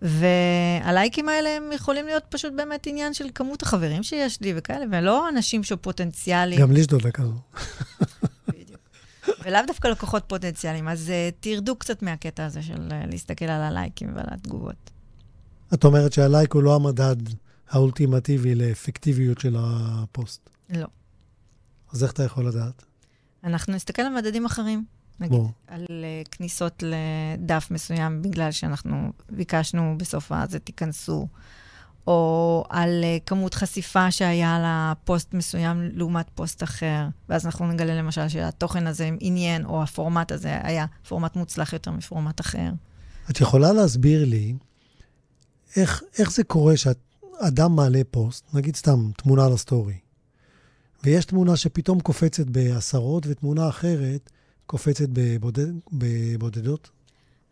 והלייקים 0.03 1.29
האלה 1.29 1.57
הם 1.57 1.73
יכולים 1.73 2.07
להיות 2.07 2.25
פשוט 2.29 2.53
באמת 2.57 2.87
עניין 2.87 3.15
של 3.15 3.29
כמות 3.35 3.63
החברים 3.63 4.03
שיש 4.03 4.41
לי 4.41 4.53
וכאלה, 4.57 4.85
ולא 4.93 5.29
אנשים 5.29 5.65
שפוטנציאליים. 5.65 6.61
גם 6.61 6.73
לי 6.73 6.81
יש 6.81 6.87
דודה 6.87 7.11
כזו. 7.11 7.35
בדיוק. 8.49 8.81
ולאו 9.45 9.61
דווקא 9.67 9.89
לקוחות 9.89 10.25
פוטנציאליים, 10.27 10.89
אז 10.89 11.09
uh, 11.09 11.35
תרדו 11.41 11.77
קצת 11.77 12.03
מהקטע 12.03 12.45
הזה 12.45 12.63
של 12.63 12.89
uh, 12.91 13.11
להסתכל 13.11 13.45
על 13.45 13.63
הלייקים 13.63 14.17
ועל 14.17 14.27
התגובות. 14.31 14.91
את 15.75 15.85
אומרת 15.85 16.13
שהלייק 16.13 16.53
הוא 16.53 16.63
לא 16.63 16.75
המדד 16.75 17.17
האולטימטיבי 17.71 18.55
לאפקטיביות 18.55 19.39
של 19.41 19.57
הפוסט. 19.59 20.51
לא. 20.71 20.87
אז 21.93 22.03
איך 22.03 22.13
אתה 22.13 22.23
יכול 22.23 22.49
לדעת? 22.49 22.85
אנחנו 23.45 23.75
נסתכל 23.75 24.03
על 24.03 24.15
מדדים 24.15 24.47
אחרים. 24.47 24.85
נגיד, 25.21 25.39
בוא. 25.39 25.49
על 25.67 25.85
uh, 25.85 26.29
כניסות 26.31 26.83
לדף 26.87 27.69
מסוים 27.71 28.23
בגלל 28.23 28.53
שאנחנו 28.53 29.13
ביקשנו 29.31 29.95
בסוף 29.99 30.33
הזה 30.33 30.59
תיכנסו, 30.59 31.29
או 32.07 32.65
על 32.69 33.05
uh, 33.05 33.23
כמות 33.27 33.55
חשיפה 33.55 34.11
שהיה 34.11 34.59
לפוסט 34.93 35.35
מסוים 35.35 35.91
לעומת 35.93 36.27
פוסט 36.35 36.63
אחר, 36.63 37.07
ואז 37.29 37.47
אנחנו 37.47 37.73
נגלה 37.73 37.95
למשל 37.95 38.29
שהתוכן 38.29 38.87
הזה 38.87 39.11
עניין, 39.21 39.65
או 39.65 39.83
הפורמט 39.83 40.33
הזה 40.33 40.59
היה 40.63 40.87
פורמט 41.09 41.37
מוצלח 41.37 41.73
יותר 41.73 41.91
מפורמט 41.91 42.41
אחר. 42.41 42.71
את 43.31 43.41
יכולה 43.41 43.73
להסביר 43.73 44.25
לי 44.25 44.55
איך, 45.77 46.03
איך 46.19 46.33
זה 46.33 46.45
קורה 46.45 46.77
שאדם 46.77 47.77
מעלה 47.77 48.01
פוסט, 48.11 48.55
נגיד 48.55 48.77
סתם 48.77 49.11
תמונה 49.17 49.49
לסטורי, 49.49 49.99
ויש 51.05 51.25
תמונה 51.25 51.57
שפתאום 51.57 52.01
קופצת 52.01 52.47
בעשרות, 52.47 53.27
ותמונה 53.27 53.69
אחרת 53.69 54.31
קופצת 54.69 55.09
בבודד, 55.13 55.67
בבודדות? 55.93 56.91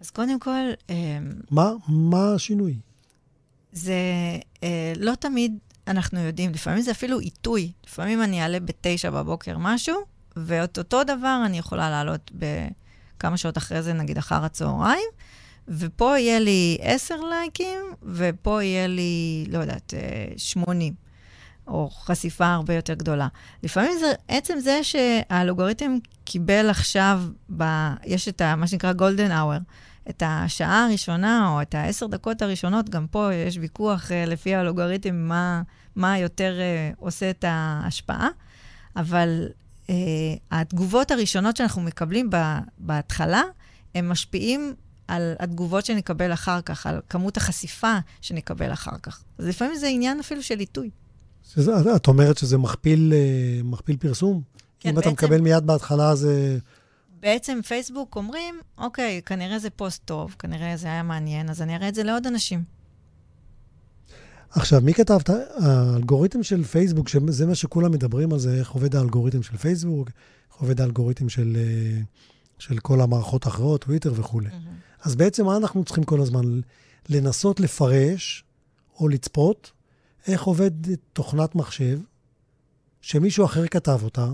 אז 0.00 0.11
קודם 0.11 0.40
כל, 0.40 0.70
אה, 0.90 1.18
מה, 1.50 1.72
מה 1.88 2.35
השינוי? 2.35 2.79
זה 3.72 3.94
אה, 4.62 4.92
לא 4.96 5.14
תמיד 5.14 5.59
אנחנו 5.87 6.20
יודעים, 6.20 6.52
לפעמים 6.52 6.81
זה 6.81 6.90
אפילו 6.90 7.18
עיתוי. 7.18 7.72
לפעמים 7.87 8.22
אני 8.22 8.42
אעלה 8.42 8.61
בתשע 8.61 9.11
בבוקר 9.11 9.59
משהו, 9.59 9.96
ואת 10.37 10.79
אותו 10.79 11.05
דבר 11.05 11.42
אני 11.46 11.59
יכולה 11.59 11.90
לעלות 11.90 12.31
בכמה 12.35 13.37
שעות 13.37 13.59
אחרי 13.59 13.83
זה, 13.83 13.92
נגיד 13.92 14.18
אחר 14.18 14.44
הצהריים, 14.44 15.09
ופה 15.68 16.18
יהיה 16.18 16.38
לי 16.38 16.79
עשר 16.81 17.20
לייקים, 17.20 17.81
ופה 18.02 18.62
יהיה 18.62 18.87
לי, 18.87 19.46
לא 19.48 19.59
יודעת, 19.59 19.94
אה, 19.94 20.33
80, 20.37 20.94
או 21.66 21.90
חשיפה 21.90 22.46
הרבה 22.46 22.74
יותר 22.74 22.94
גדולה. 22.94 23.29
לפעמים 23.62 23.98
זה 24.00 24.12
עצם 24.29 24.59
זה 24.59 24.81
שהאלגוריתם 24.83 25.98
קיבל 26.24 26.70
עכשיו, 26.70 27.22
ב, 27.57 27.64
יש 28.05 28.29
את 28.29 28.40
ה, 28.40 28.57
מה 28.57 28.66
שנקרא 28.66 28.92
golden 28.92 29.31
hour, 29.31 29.62
את 30.11 30.22
השעה 30.26 30.85
הראשונה 30.85 31.48
או 31.48 31.62
את 31.62 31.74
העשר 31.74 32.07
דקות 32.07 32.42
הראשונות, 32.42 32.88
גם 32.88 33.07
פה 33.07 33.35
יש 33.35 33.57
ויכוח 33.61 34.09
uh, 34.09 34.31
לפי 34.31 34.55
האלגוריתם 34.55 35.14
מה, 35.14 35.62
מה 35.96 36.18
יותר 36.18 36.55
uh, 36.59 36.96
עושה 36.98 37.31
את 37.31 37.44
ההשפעה, 37.48 38.29
אבל 38.96 39.48
uh, 39.87 39.90
התגובות 40.50 41.11
הראשונות 41.11 41.57
שאנחנו 41.57 41.83
מקבלים 41.83 42.31
ב, 42.31 42.37
בהתחלה, 42.79 43.42
הם 43.94 44.09
משפיעים 44.09 44.74
על 45.09 45.35
התגובות 45.38 45.87
שנקבל 45.87 46.33
אחר 46.33 46.61
כך, 46.61 46.87
על 46.87 47.00
כמות 47.09 47.37
החשיפה 47.37 47.98
שנקבל 48.20 48.72
אחר 48.72 48.98
כך. 49.02 49.22
אז 49.38 49.46
לפעמים 49.46 49.76
זה 49.76 49.87
עניין 49.87 50.20
אפילו 50.20 50.42
של 50.42 50.59
עיתוי. 50.59 50.90
שזה, 51.54 51.96
את 51.96 52.06
אומרת 52.06 52.38
שזה 52.38 52.59
מכפיל, 52.59 53.12
אה, 53.16 53.61
מכפיל 53.64 53.96
פרסום? 53.96 54.42
כן, 54.80 54.88
אם 54.88 54.94
בעצם- 54.94 55.09
אתה 55.09 55.12
מקבל 55.12 55.40
מיד 55.40 55.66
בהתחלה, 55.66 56.14
זה... 56.14 56.59
בעצם 57.20 57.59
פייסבוק 57.66 58.16
אומרים, 58.16 58.54
אוקיי, 58.78 59.20
כנראה 59.26 59.59
זה 59.59 59.70
פוסט 59.70 60.02
טוב, 60.04 60.35
כנראה 60.38 60.76
זה 60.76 60.87
היה 60.87 61.02
מעניין, 61.02 61.50
אז 61.50 61.62
אני 61.62 61.76
אראה 61.76 61.88
את 61.88 61.94
זה 61.94 62.02
לעוד 62.02 62.26
אנשים. 62.26 62.64
עכשיו, 64.50 64.80
מי 64.80 64.94
כתב 64.94 65.18
את 65.22 65.30
האלגוריתם 65.56 66.42
של 66.42 66.64
פייסבוק, 66.64 67.09
שזה 67.09 67.46
מה 67.46 67.54
שכולם 67.54 67.92
מדברים 67.92 68.32
על 68.32 68.38
זה, 68.38 68.54
איך 68.59 68.70
עובד 68.70 68.96
האלגוריתם 68.96 69.42
של 69.42 69.56
פייסבוק, 69.56 70.09
איך 70.52 70.61
עובד 70.61 70.80
האלגוריתם 70.80 71.28
של, 71.28 71.56
אה, 71.56 72.00
של 72.59 72.78
כל 72.78 73.00
המערכות 73.00 73.46
האחרות, 73.46 73.80
טוויטר 73.85 74.12
וכולי. 74.16 74.48
אז 75.02 75.14
בעצם 75.14 75.44
מה 75.44 75.56
אנחנו 75.56 75.85
צריכים 75.85 76.04
כל 76.04 76.20
הזמן? 76.20 76.61
לנסות 77.09 77.61
לפרש 77.61 78.44
או 79.00 79.09
לצפות 79.09 79.72
איך 80.26 80.42
עובדת 80.42 80.98
תוכנת 81.12 81.54
מחשב 81.54 81.98
שמישהו 83.00 83.44
אחר 83.44 83.66
כתב 83.66 84.00
אותה, 84.02 84.28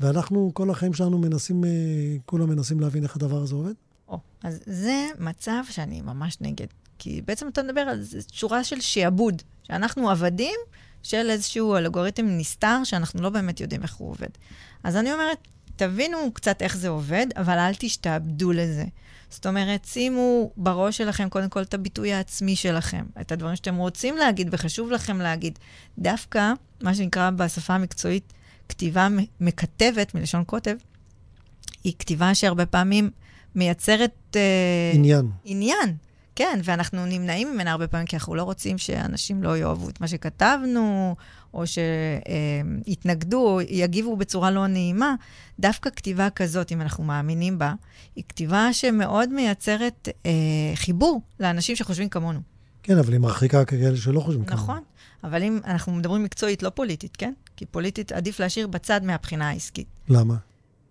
ואנחנו 0.00 0.50
כל 0.54 0.70
החיים 0.70 0.94
שלנו 0.94 1.18
מנסים, 1.18 1.64
אה, 1.64 1.70
כולם 2.26 2.48
מנסים 2.48 2.80
להבין 2.80 3.02
איך 3.02 3.16
הדבר 3.16 3.36
הזה 3.36 3.54
עובד? 3.54 3.72
או, 4.08 4.18
אז 4.42 4.60
זה 4.66 5.06
מצב 5.18 5.62
שאני 5.70 6.00
ממש 6.00 6.36
נגד. 6.40 6.66
כי 6.98 7.22
בעצם 7.24 7.48
אתה 7.48 7.62
מדבר 7.62 7.80
על 7.80 8.02
שורה 8.32 8.64
של 8.64 8.80
שעבוד, 8.80 9.42
שאנחנו 9.62 10.10
עבדים 10.10 10.56
של 11.02 11.30
איזשהו 11.30 11.76
אלגוריתם 11.76 12.26
נסתר, 12.26 12.84
שאנחנו 12.84 13.22
לא 13.22 13.30
באמת 13.30 13.60
יודעים 13.60 13.82
איך 13.82 13.94
הוא 13.94 14.10
עובד. 14.10 14.28
אז 14.84 14.96
אני 14.96 15.12
אומרת, 15.12 15.38
תבינו 15.76 16.18
קצת 16.34 16.62
איך 16.62 16.76
זה 16.76 16.88
עובד, 16.88 17.26
אבל 17.36 17.58
אל 17.58 17.74
תשתעבדו 17.78 18.52
לזה. 18.52 18.84
זאת 19.30 19.46
אומרת, 19.46 19.84
שימו 19.84 20.50
בראש 20.56 20.96
שלכם 20.96 21.28
קודם 21.28 21.48
כל 21.48 21.62
את 21.62 21.74
הביטוי 21.74 22.12
העצמי 22.12 22.56
שלכם, 22.56 23.04
את 23.20 23.32
הדברים 23.32 23.56
שאתם 23.56 23.76
רוצים 23.76 24.16
להגיד 24.16 24.48
וחשוב 24.52 24.90
לכם 24.90 25.18
להגיד. 25.18 25.58
דווקא, 25.98 26.52
מה 26.82 26.94
שנקרא 26.94 27.30
בשפה 27.30 27.74
המקצועית, 27.74 28.32
כתיבה 28.68 29.08
מ- 29.08 29.44
מקטבת, 29.46 30.14
מלשון 30.14 30.44
קוטב, 30.44 30.76
היא 31.84 31.92
כתיבה 31.98 32.34
שהרבה 32.34 32.66
פעמים 32.66 33.10
מייצרת... 33.54 34.36
אה, 34.36 34.92
עניין. 34.94 35.30
עניין, 35.44 35.96
כן, 36.34 36.60
ואנחנו 36.64 37.06
נמנעים 37.06 37.52
ממנה 37.54 37.72
הרבה 37.72 37.88
פעמים, 37.88 38.06
כי 38.06 38.16
אנחנו 38.16 38.34
לא 38.34 38.42
רוצים 38.42 38.78
שאנשים 38.78 39.42
לא 39.42 39.56
יאהבו 39.56 39.88
את 39.88 40.00
מה 40.00 40.08
שכתבנו, 40.08 41.16
או 41.54 41.64
שיתנגדו, 42.86 43.48
או 43.48 43.60
יגיבו 43.60 44.16
בצורה 44.16 44.50
לא 44.50 44.66
נעימה. 44.66 45.14
דווקא 45.60 45.90
כתיבה 45.90 46.30
כזאת, 46.30 46.72
אם 46.72 46.80
אנחנו 46.80 47.04
מאמינים 47.04 47.58
בה, 47.58 47.74
היא 48.16 48.24
כתיבה 48.28 48.72
שמאוד 48.72 49.32
מייצרת 49.32 50.08
אה, 50.26 50.30
חיבור 50.74 51.20
לאנשים 51.40 51.76
שחושבים 51.76 52.08
כמונו. 52.08 52.40
כן, 52.82 52.98
אבל 52.98 53.12
היא 53.12 53.20
מרחיקה 53.20 53.64
כאלה 53.64 53.96
שלא 53.96 54.20
חושבים 54.20 54.44
כמוהו. 54.44 54.62
נכון, 54.62 54.80
אבל 55.24 55.42
אם 55.42 55.58
אנחנו 55.64 55.92
מדברים 55.92 56.22
מקצועית, 56.22 56.62
לא 56.62 56.70
פוליטית, 56.70 57.16
כן? 57.16 57.32
כי 57.56 57.66
פוליטית 57.66 58.12
עדיף 58.12 58.40
להשאיר 58.40 58.66
בצד 58.66 59.04
מהבחינה 59.04 59.48
העסקית. 59.48 59.86
למה? 60.08 60.34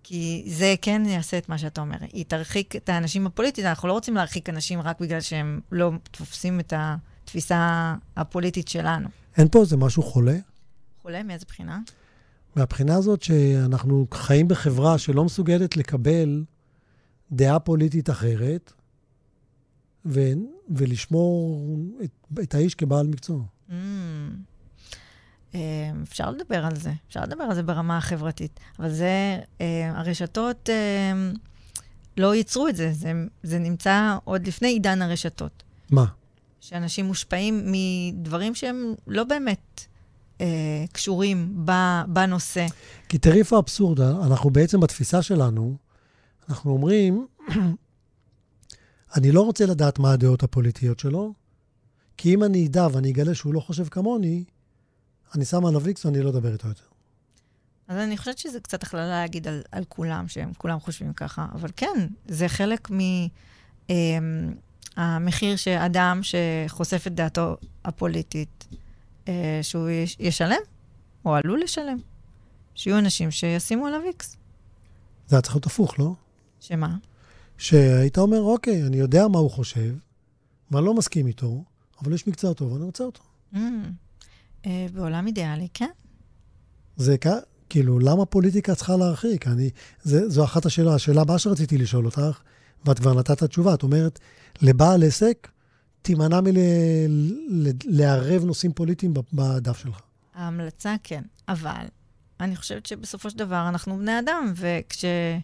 כי 0.04 0.44
זה 0.48 0.76
כן 0.82 1.02
יעשה 1.06 1.38
את 1.38 1.50
מה 1.50 1.58
שאתה 1.58 1.82
אומר. 1.82 1.98
היא 2.14 2.26
תרחיק 2.28 2.76
את 2.76 2.90
האנשים 2.90 3.28
הפוליטיים, 3.28 3.68
אנחנו 3.68 3.88
לא 3.88 3.94
רוצים 3.94 4.16
להרחיק 4.16 4.50
אנשים 4.50 4.82
רק 4.82 5.00
בגלל 5.00 5.22
שהם 5.22 5.60
לא 5.72 5.92
תופסים 6.12 6.60
את 6.60 6.74
התפיסה 6.76 7.96
הפוליטית 8.18 8.68
שלנו. 8.68 9.08
אין 9.38 9.48
פה 9.48 9.62
איזה 9.62 9.78
משהו 9.78 10.04
חולה? 10.04 10.38
חולה 11.10 11.24
מאיזה 11.24 11.46
בחינה? 11.48 11.80
מהבחינה 12.56 12.96
הזאת 12.96 13.24
שאנחנו 13.24 14.08
חיים 14.14 14.48
בחברה 14.48 14.98
שלא 14.98 15.26
מסוגלת 15.26 15.78
לקבל 15.78 16.44
דעה 17.32 17.60
פוליטית 17.60 18.10
אחרת, 18.10 18.74
ו- 20.06 20.34
ולשמור 20.70 21.62
את, 22.04 22.12
את 22.44 22.56
האיש 22.56 22.76
כבעל 22.76 23.08
מקצוע. 23.08 23.44
Mm. 23.70 23.74
אה, 25.56 25.60
אפשר 26.04 26.32
לדבר 26.32 26.66
על 26.66 26.76
זה, 26.76 26.92
אפשר 27.08 27.22
לדבר 27.24 27.44
על 27.44 27.56
זה 27.56 27.64
ברמה 27.64 27.98
החברתית, 27.98 28.60
אבל 28.80 28.90
זה, 28.90 29.40
אה, 29.62 29.92
הרשתות 29.96 30.70
אה, 30.70 31.32
לא 32.18 32.36
ייצרו 32.36 32.68
את 32.68 32.76
זה, 32.76 32.92
זה, 32.94 33.12
זה 33.44 33.60
נמצא 33.60 34.18
עוד 34.24 34.48
לפני 34.48 34.68
עידן 34.68 35.02
הרשתות. 35.02 35.64
מה? 35.92 36.06
שאנשים 36.62 37.06
מושפעים 37.06 37.64
מדברים 37.66 38.56
שהם 38.56 38.94
לא 39.08 39.24
באמת 39.24 39.89
קשורים 40.92 41.66
ב, 41.66 41.72
בנושא. 42.08 42.66
כי 43.10 43.18
תראי 43.18 43.40
איפה 43.40 43.56
האבסורד, 43.56 44.02
אנחנו 44.02 44.50
בעצם 44.50 44.80
בתפיסה 44.80 45.22
שלנו, 45.22 45.78
אנחנו 46.50 46.72
אומרים, 46.72 47.28
אני 49.16 49.32
לא 49.32 49.42
רוצה 49.42 49.66
לדעת 49.66 50.00
מה 50.00 50.12
הדעות 50.12 50.44
הפוליטיות 50.44 51.00
שלו, 51.00 51.34
כי 52.18 52.34
אם 52.34 52.44
אני 52.44 52.68
אדע 52.68 52.88
ואני 52.92 53.12
אגלה 53.12 53.36
שהוא 53.36 53.54
לא 53.54 53.60
חושב 53.60 53.88
כמוני, 53.88 54.44
אני 55.36 55.46
שם 55.46 55.66
עליו 55.66 55.88
איקס 55.88 56.06
ואני 56.06 56.22
לא 56.22 56.30
אדבר 56.30 56.54
איתו 56.54 56.68
יותר. 56.68 56.84
אז 57.88 57.98
אני 57.98 58.18
חושבת 58.18 58.38
שזה 58.38 58.60
קצת 58.60 58.84
הכללה 58.84 59.08
להגיד 59.08 59.48
על, 59.48 59.62
על 59.72 59.84
כולם, 59.90 60.28
שהם 60.28 60.52
כולם 60.58 60.80
חושבים 60.80 61.14
ככה, 61.14 61.46
אבל 61.54 61.70
כן, 61.76 62.08
זה 62.28 62.48
חלק 62.48 62.90
מהמחיר 64.98 65.56
שאדם 65.56 66.20
שחושף 66.24 67.08
את 67.08 67.16
דעתו 67.16 67.58
הפוליטית, 67.86 68.68
אה, 68.72 68.78
שהוא 69.62 69.90
יש, 69.90 70.18
ישלם, 70.20 70.62
או 71.26 71.36
עלול 71.36 71.62
לשלם. 71.64 71.98
שיהיו 72.76 72.98
אנשים 72.98 73.32
שישימו 73.32 73.88
עליו 73.88 74.02
איקס. 74.08 74.38
זה 75.28 75.36
היה 75.36 75.42
צריך 75.42 75.56
להיות 75.56 75.66
הפוך, 75.66 76.00
לא? 76.00 76.14
שמה? 76.60 76.98
שהיית 77.58 78.18
אומר, 78.18 78.42
אוקיי, 78.42 78.84
אני 78.84 78.98
יודע 78.98 79.28
מה 79.28 79.40
הוא 79.40 79.52
חושב, 79.52 79.96
ואני 80.72 80.86
לא 80.86 80.94
מסכים 80.94 81.28
איתו, 81.28 81.64
אבל 82.02 82.14
יש 82.14 82.28
מקצוע 82.28 82.54
טוב, 82.54 82.72
ואני 82.72 82.84
רוצה 82.84 83.04
אותו. 83.04 83.22
Mm, 83.54 83.58
אה, 84.66 84.88
בעולם 84.94 85.28
אידיאלי, 85.28 85.68
כן. 85.74 85.90
זה 86.98 87.18
כ... 87.18 87.28
כאילו, 87.70 88.00
למה 88.00 88.26
פוליטיקה 88.26 88.76
צריכה 88.76 88.98
להרחיק? 88.98 89.48
אני, 89.48 89.70
זה, 90.04 90.30
זו 90.30 90.44
אחת 90.44 90.66
השאלה. 90.66 90.96
השאלה 90.96 91.22
הבאה 91.22 91.40
שרציתי 91.40 91.78
לשאול 91.78 92.06
אותך, 92.06 92.40
ואת 92.86 93.00
כבר 93.00 93.14
נתת 93.14 93.44
תשובה. 93.44 93.74
את 93.74 93.84
אומרת, 93.84 94.20
לבעל 94.62 95.04
עסק, 95.04 95.48
תימנע 96.02 96.40
מלערב 97.50 98.44
נושאים 98.44 98.74
פוליטיים 98.74 99.14
בדף 99.34 99.78
שלך. 99.78 100.00
ההמלצה 100.36 100.96
כן, 101.04 101.22
אבל 101.48 101.86
אני 102.40 102.56
חושבת 102.56 102.86
שבסופו 102.86 103.30
של 103.30 103.38
דבר 103.38 103.70
אנחנו 103.70 103.98
בני 103.98 104.20
אדם, 104.20 104.54
וכשמשהו 104.56 105.40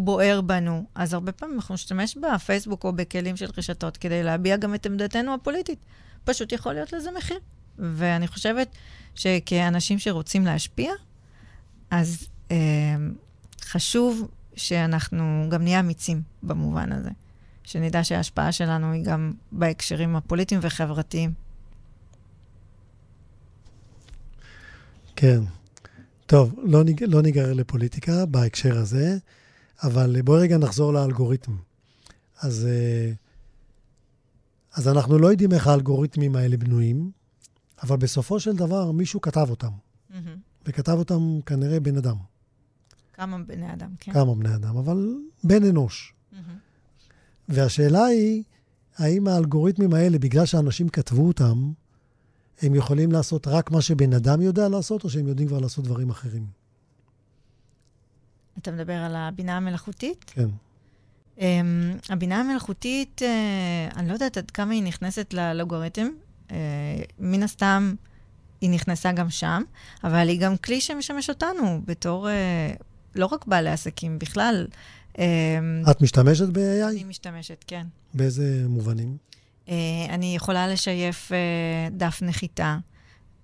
אה, 0.00 0.04
בוער 0.04 0.40
בנו, 0.40 0.84
אז 0.94 1.14
הרבה 1.14 1.32
פעמים 1.32 1.56
אנחנו 1.56 1.74
נשתמש 1.74 2.16
בפייסבוק 2.16 2.84
או 2.84 2.92
בכלים 2.92 3.36
של 3.36 3.46
רשתות 3.58 3.96
כדי 3.96 4.22
להביע 4.22 4.56
גם 4.56 4.74
את 4.74 4.86
עמדתנו 4.86 5.34
הפוליטית. 5.34 5.78
פשוט 6.24 6.52
יכול 6.52 6.72
להיות 6.72 6.92
לזה 6.92 7.10
מחיר. 7.18 7.38
ואני 7.78 8.28
חושבת 8.28 8.68
שכאנשים 9.14 9.98
שרוצים 9.98 10.44
להשפיע, 10.44 10.92
אז 11.90 12.28
אה, 12.50 12.56
חשוב 13.62 14.28
שאנחנו 14.56 15.46
גם 15.50 15.62
נהיה 15.62 15.80
אמיצים 15.80 16.22
במובן 16.42 16.92
הזה. 16.92 17.10
שנדע 17.70 18.04
שההשפעה 18.04 18.52
שלנו 18.52 18.92
היא 18.92 19.04
גם 19.04 19.32
בהקשרים 19.52 20.16
הפוליטיים 20.16 20.60
וחברתיים. 20.62 21.32
כן. 25.16 25.40
טוב, 26.26 26.54
לא, 26.62 26.84
ניג, 26.84 27.04
לא 27.08 27.22
ניגרר 27.22 27.52
לפוליטיקה 27.52 28.26
בהקשר 28.26 28.78
הזה, 28.78 29.18
אבל 29.82 30.22
בואי 30.22 30.40
רגע 30.40 30.58
נחזור 30.58 30.92
לאלגוריתם. 30.92 31.56
אז, 32.40 32.66
אה, 32.70 33.12
אז 34.74 34.88
אנחנו 34.88 35.18
לא 35.18 35.30
יודעים 35.30 35.52
איך 35.52 35.66
האלגוריתמים 35.66 36.36
האלה 36.36 36.56
בנויים, 36.56 37.10
אבל 37.82 37.96
בסופו 37.96 38.40
של 38.40 38.56
דבר 38.56 38.92
מישהו 38.92 39.20
כתב 39.20 39.46
אותם. 39.50 39.72
Mm-hmm. 40.10 40.14
וכתב 40.66 40.92
אותם 40.92 41.40
כנראה 41.46 41.80
בן 41.80 41.96
אדם. 41.96 42.16
כמה 43.12 43.38
בני 43.38 43.72
אדם, 43.72 43.90
כן. 44.00 44.12
כמה 44.12 44.34
בני 44.34 44.54
אדם, 44.54 44.76
אבל 44.76 45.14
בן 45.44 45.64
אנוש. 45.64 46.14
Mm-hmm. 46.32 46.36
והשאלה 47.50 48.04
היא, 48.04 48.42
האם 48.98 49.28
האלגוריתמים 49.28 49.94
האלה, 49.94 50.18
בגלל 50.18 50.46
שאנשים 50.46 50.88
כתבו 50.88 51.26
אותם, 51.26 51.72
הם 52.62 52.74
יכולים 52.74 53.12
לעשות 53.12 53.46
רק 53.46 53.70
מה 53.70 53.82
שבן 53.82 54.12
אדם 54.12 54.40
יודע 54.40 54.68
לעשות, 54.68 55.04
או 55.04 55.10
שהם 55.10 55.28
יודעים 55.28 55.48
כבר 55.48 55.58
לעשות 55.58 55.84
דברים 55.84 56.10
אחרים? 56.10 56.46
אתה 58.58 58.70
מדבר 58.70 58.94
על 58.94 59.16
הבינה 59.16 59.56
המלאכותית? 59.56 60.24
כן. 60.34 60.48
Um, 61.38 61.42
הבינה 62.08 62.40
המלאכותית, 62.40 63.22
uh, 63.22 63.96
אני 63.96 64.08
לא 64.08 64.12
יודעת 64.12 64.36
עד 64.36 64.50
כמה 64.50 64.72
היא 64.72 64.82
נכנסת 64.82 65.34
לאלגוריתם. 65.34 66.08
Uh, 66.48 66.52
מן 67.18 67.42
הסתם, 67.42 67.94
היא 68.60 68.70
נכנסה 68.70 69.12
גם 69.12 69.30
שם, 69.30 69.62
אבל 70.04 70.28
היא 70.28 70.40
גם 70.40 70.56
כלי 70.56 70.80
שמשמש 70.80 71.28
אותנו 71.28 71.80
בתור, 71.84 72.28
uh, 72.28 72.82
לא 73.14 73.26
רק 73.26 73.46
בעלי 73.46 73.70
עסקים, 73.70 74.18
בכלל. 74.18 74.66
Uh, 75.20 75.90
את 75.90 76.00
משתמשת 76.02 76.48
ב-AI? 76.48 76.90
אני 76.90 77.04
משתמשת, 77.04 77.64
כן. 77.66 77.86
באיזה 78.14 78.64
מובנים? 78.68 79.16
Uh, 79.66 79.70
אני 80.08 80.36
יכולה 80.36 80.68
לשייף 80.68 81.32
uh, 81.32 81.34
דף 81.92 82.18
נחיתה 82.22 82.78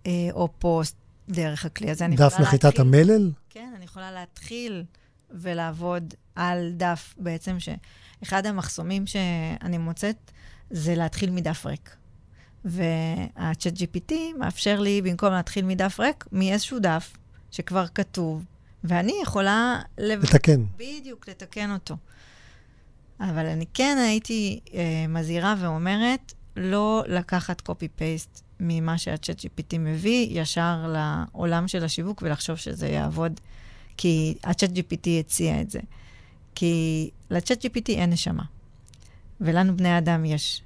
uh, 0.04 0.08
או 0.32 0.48
פוסט 0.58 0.96
דרך 1.28 1.64
הכלי 1.64 1.90
הזה. 1.90 2.06
דף 2.16 2.40
נחיתת 2.40 2.78
המלל? 2.78 3.30
כן, 3.50 3.72
אני 3.76 3.84
יכולה 3.84 4.12
להתחיל 4.12 4.84
ולעבוד 5.30 6.14
על 6.34 6.72
דף 6.76 7.14
בעצם, 7.18 7.56
שאחד 7.60 8.46
המחסומים 8.46 9.06
שאני 9.06 9.78
מוצאת 9.78 10.30
זה 10.70 10.94
להתחיל 10.94 11.30
מדף 11.30 11.66
ריק. 11.66 11.96
וה-chat 12.64 13.76
GPT 13.76 14.12
מאפשר 14.38 14.80
לי, 14.80 15.02
במקום 15.02 15.32
להתחיל 15.32 15.64
מדף 15.64 16.00
ריק, 16.00 16.24
מאיזשהו 16.32 16.78
דף 16.78 17.12
שכבר 17.50 17.86
כתוב, 17.86 18.44
ואני 18.88 19.12
יכולה... 19.22 19.80
לתקן. 19.98 20.64
בדיוק, 20.76 21.28
לתקן 21.28 21.70
אותו. 21.72 21.96
אבל 23.20 23.46
אני 23.46 23.64
כן 23.74 23.98
הייתי 24.00 24.60
אה, 24.74 25.04
מזהירה 25.08 25.54
ואומרת, 25.60 26.32
לא 26.56 27.02
לקחת 27.06 27.68
copy-paste 27.68 28.40
ממה 28.60 28.98
שה-chat 28.98 29.40
GPT 29.40 29.78
מביא 29.78 30.40
ישר 30.40 30.86
לעולם 30.88 31.68
של 31.68 31.84
השיווק 31.84 32.22
ולחשוב 32.22 32.56
שזה 32.56 32.88
יעבוד, 32.88 33.40
כי 33.96 34.34
ה-chat 34.44 34.70
GPT 34.76 35.08
הציע 35.20 35.60
את 35.60 35.70
זה. 35.70 35.80
כי 36.54 37.10
ל-chat 37.30 37.60
GPT 37.64 37.88
אין 37.88 38.10
נשמה, 38.10 38.42
ולנו 39.40 39.76
בני 39.76 39.98
אדם 39.98 40.24
יש. 40.24 40.62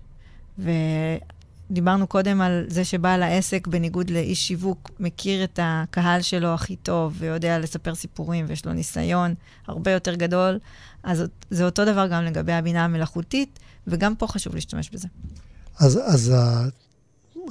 דיברנו 1.71 2.07
קודם 2.07 2.41
על 2.41 2.65
זה 2.69 2.85
שבעל 2.85 3.23
העסק, 3.23 3.67
בניגוד 3.67 4.11
לאיש 4.11 4.49
שיווק, 4.49 4.91
מכיר 5.01 5.45
את 5.45 5.59
הקהל 5.63 6.23
שלו 6.23 6.49
הכי 6.49 6.77
טוב 6.77 7.15
ויודע 7.19 7.59
לספר 7.59 7.95
סיפורים 7.95 8.45
ויש 8.49 8.67
לו 8.67 8.73
ניסיון 8.73 9.35
הרבה 9.67 9.91
יותר 9.91 10.15
גדול, 10.15 10.59
אז 11.03 11.25
זה 11.51 11.65
אותו 11.65 11.85
דבר 11.85 12.07
גם 12.07 12.25
לגבי 12.25 12.53
הבינה 12.53 12.85
המלאכותית, 12.85 13.59
וגם 13.87 14.15
פה 14.15 14.27
חשוב 14.27 14.55
להשתמש 14.55 14.91
בזה. 14.91 15.09
אז, 15.79 16.01
אז 16.05 16.33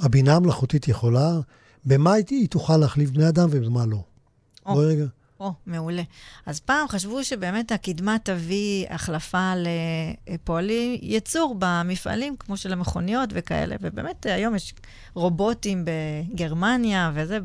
הבינה 0.02 0.36
המלאכותית 0.36 0.88
יכולה, 0.88 1.40
במה 1.84 2.12
היא 2.12 2.48
תוכל 2.48 2.76
להחליף 2.76 3.10
בני 3.10 3.28
אדם 3.28 3.48
ובמה 3.50 3.86
לא? 3.86 4.02
בואי 4.66 4.86
רגע. 4.86 5.06
או, 5.40 5.52
מעולה. 5.66 6.02
אז 6.46 6.60
פעם 6.60 6.88
חשבו 6.88 7.24
שבאמת 7.24 7.72
הקדמה 7.72 8.16
תביא 8.22 8.86
החלפה 8.90 9.52
לפועלי 10.28 10.98
ייצור 11.02 11.56
במפעלים, 11.58 12.36
כמו 12.36 12.56
של 12.56 12.72
המכוניות 12.72 13.30
וכאלה, 13.32 13.76
ובאמת 13.80 14.26
היום 14.26 14.54
יש 14.54 14.74
רובוטים 15.14 15.84
בגרמניה 15.84 17.10
וזה 17.14 17.38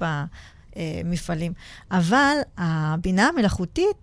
במפעלים. 0.75 1.53
אבל 1.91 2.38
הבינה 2.58 3.27
המלאכותית 3.27 3.97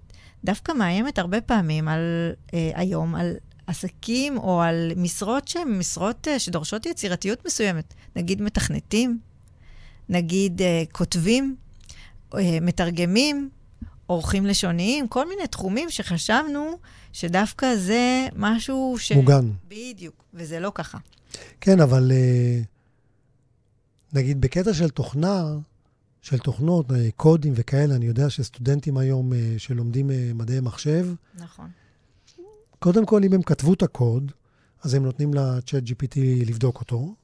דווקא 0.45 0.73
מאיימת 0.73 1.19
הרבה 1.19 1.41
פעמים 1.41 1.89
על, 1.89 2.33
אה, 2.55 2.71
היום 2.75 3.15
על 3.15 3.35
עסקים 3.67 4.39
או 4.39 4.63
על 4.63 4.93
משרות 4.97 5.49
שהן 5.49 5.79
משרות 5.79 6.29
אה, 6.29 6.39
שדורשות 6.39 6.87
יצירתיות 6.87 7.47
מסוימת. 7.47 7.95
נגיד 8.17 8.43
מתכנתים, 8.43 9.19
נגיד 10.09 10.63
אה, 10.63 10.83
כותבים, 10.93 11.57
מתרגמים, 12.63 13.51
עורכים 14.07 14.47
לשוניים, 14.47 15.09
כל 15.09 15.29
מיני 15.29 15.47
תחומים 15.47 15.91
שחשבנו 15.91 16.79
שדווקא 17.13 17.77
זה 17.77 18.27
משהו 18.37 18.97
ש... 18.99 19.13
מוגן. 19.13 19.51
בדיוק, 19.69 20.25
וזה 20.35 20.61
לא 20.61 20.73
ככה. 20.75 20.99
כן, 21.61 21.81
אבל 21.81 22.13
אה, 22.13 22.61
נגיד 24.13 24.41
בקטע 24.41 24.75
של 24.75 24.91
תוכנה, 24.91 25.45
של 26.23 26.39
תוכנות, 26.39 26.93
אה, 26.93 27.09
קודים 27.17 27.53
וכאלה, 27.57 27.95
אני 27.95 28.07
יודע 28.07 28.31
שסטודנטים 28.31 28.97
היום 28.97 29.33
אה, 29.33 29.55
שלומדים 29.59 30.11
מדעי 30.35 30.61
מחשב, 30.61 31.07
נכון. 31.35 31.71
קודם 32.79 33.07
כל, 33.07 33.25
אם 33.25 33.33
הם 33.33 33.43
כתבו 33.43 33.75
את 33.75 33.83
הקוד, 33.83 34.33
אז 34.83 34.95
הם 34.95 35.05
נותנים 35.05 35.35
ל-chat 35.35 35.89
GPT 35.89 36.19
לבדוק 36.47 36.81
אותו, 36.81 37.15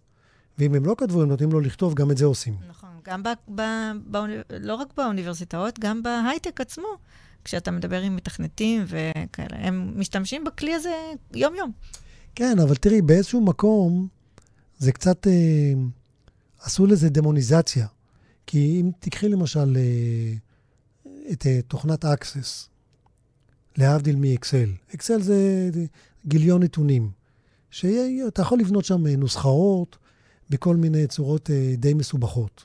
ואם 0.58 0.74
הם 0.74 0.84
לא 0.84 0.94
כתבו, 0.98 1.22
הם 1.22 1.28
נותנים 1.28 1.52
לו 1.52 1.60
לכתוב, 1.60 1.94
גם 1.94 2.10
את 2.10 2.16
זה 2.16 2.24
עושים. 2.24 2.56
נכון. 2.68 2.90
גם 3.04 3.22
ב, 3.22 3.28
ב, 3.54 3.62
ב, 4.11 4.16
לא 4.50 4.74
רק 4.74 4.88
באוניברסיטאות, 4.96 5.78
גם 5.78 6.02
בהייטק 6.02 6.61
עצמו, 6.61 6.88
כשאתה 7.44 7.70
מדבר 7.70 8.00
עם 8.00 8.16
מתכנתים 8.16 8.84
וכאלה. 8.87 9.56
הם 9.66 9.92
משתמשים 9.96 10.44
בכלי 10.44 10.74
הזה 10.74 10.94
יום-יום. 11.34 11.72
כן, 12.34 12.58
אבל 12.58 12.74
תראי, 12.74 13.02
באיזשהו 13.02 13.40
מקום 13.40 14.08
זה 14.78 14.92
קצת... 14.92 15.26
אה, 15.26 15.72
עשו 16.61 16.87
לזה 16.87 17.08
דמוניזציה. 17.08 17.87
כי 18.46 18.80
אם 18.80 18.90
תיקחי 18.98 19.28
למשל 19.28 19.76
אה, 19.76 20.34
את 21.32 21.46
אה, 21.46 21.61
תוכנת 21.68 22.05
Access, 22.05 22.68
להבדיל 23.76 24.16
מאקסל. 24.16 24.70
אקסל 24.94 25.22
זה 25.22 25.70
גיליון 26.26 26.62
נתונים, 26.62 27.11
שאתה 27.70 28.42
יכול 28.42 28.59
לבנות 28.59 28.84
שם 28.84 29.07
נוסחאות 29.07 29.99
בכל 30.51 30.76
מיני 30.76 31.07
צורות 31.07 31.51
אה, 31.51 31.74
די 31.76 31.94
מסובכות. 31.94 32.64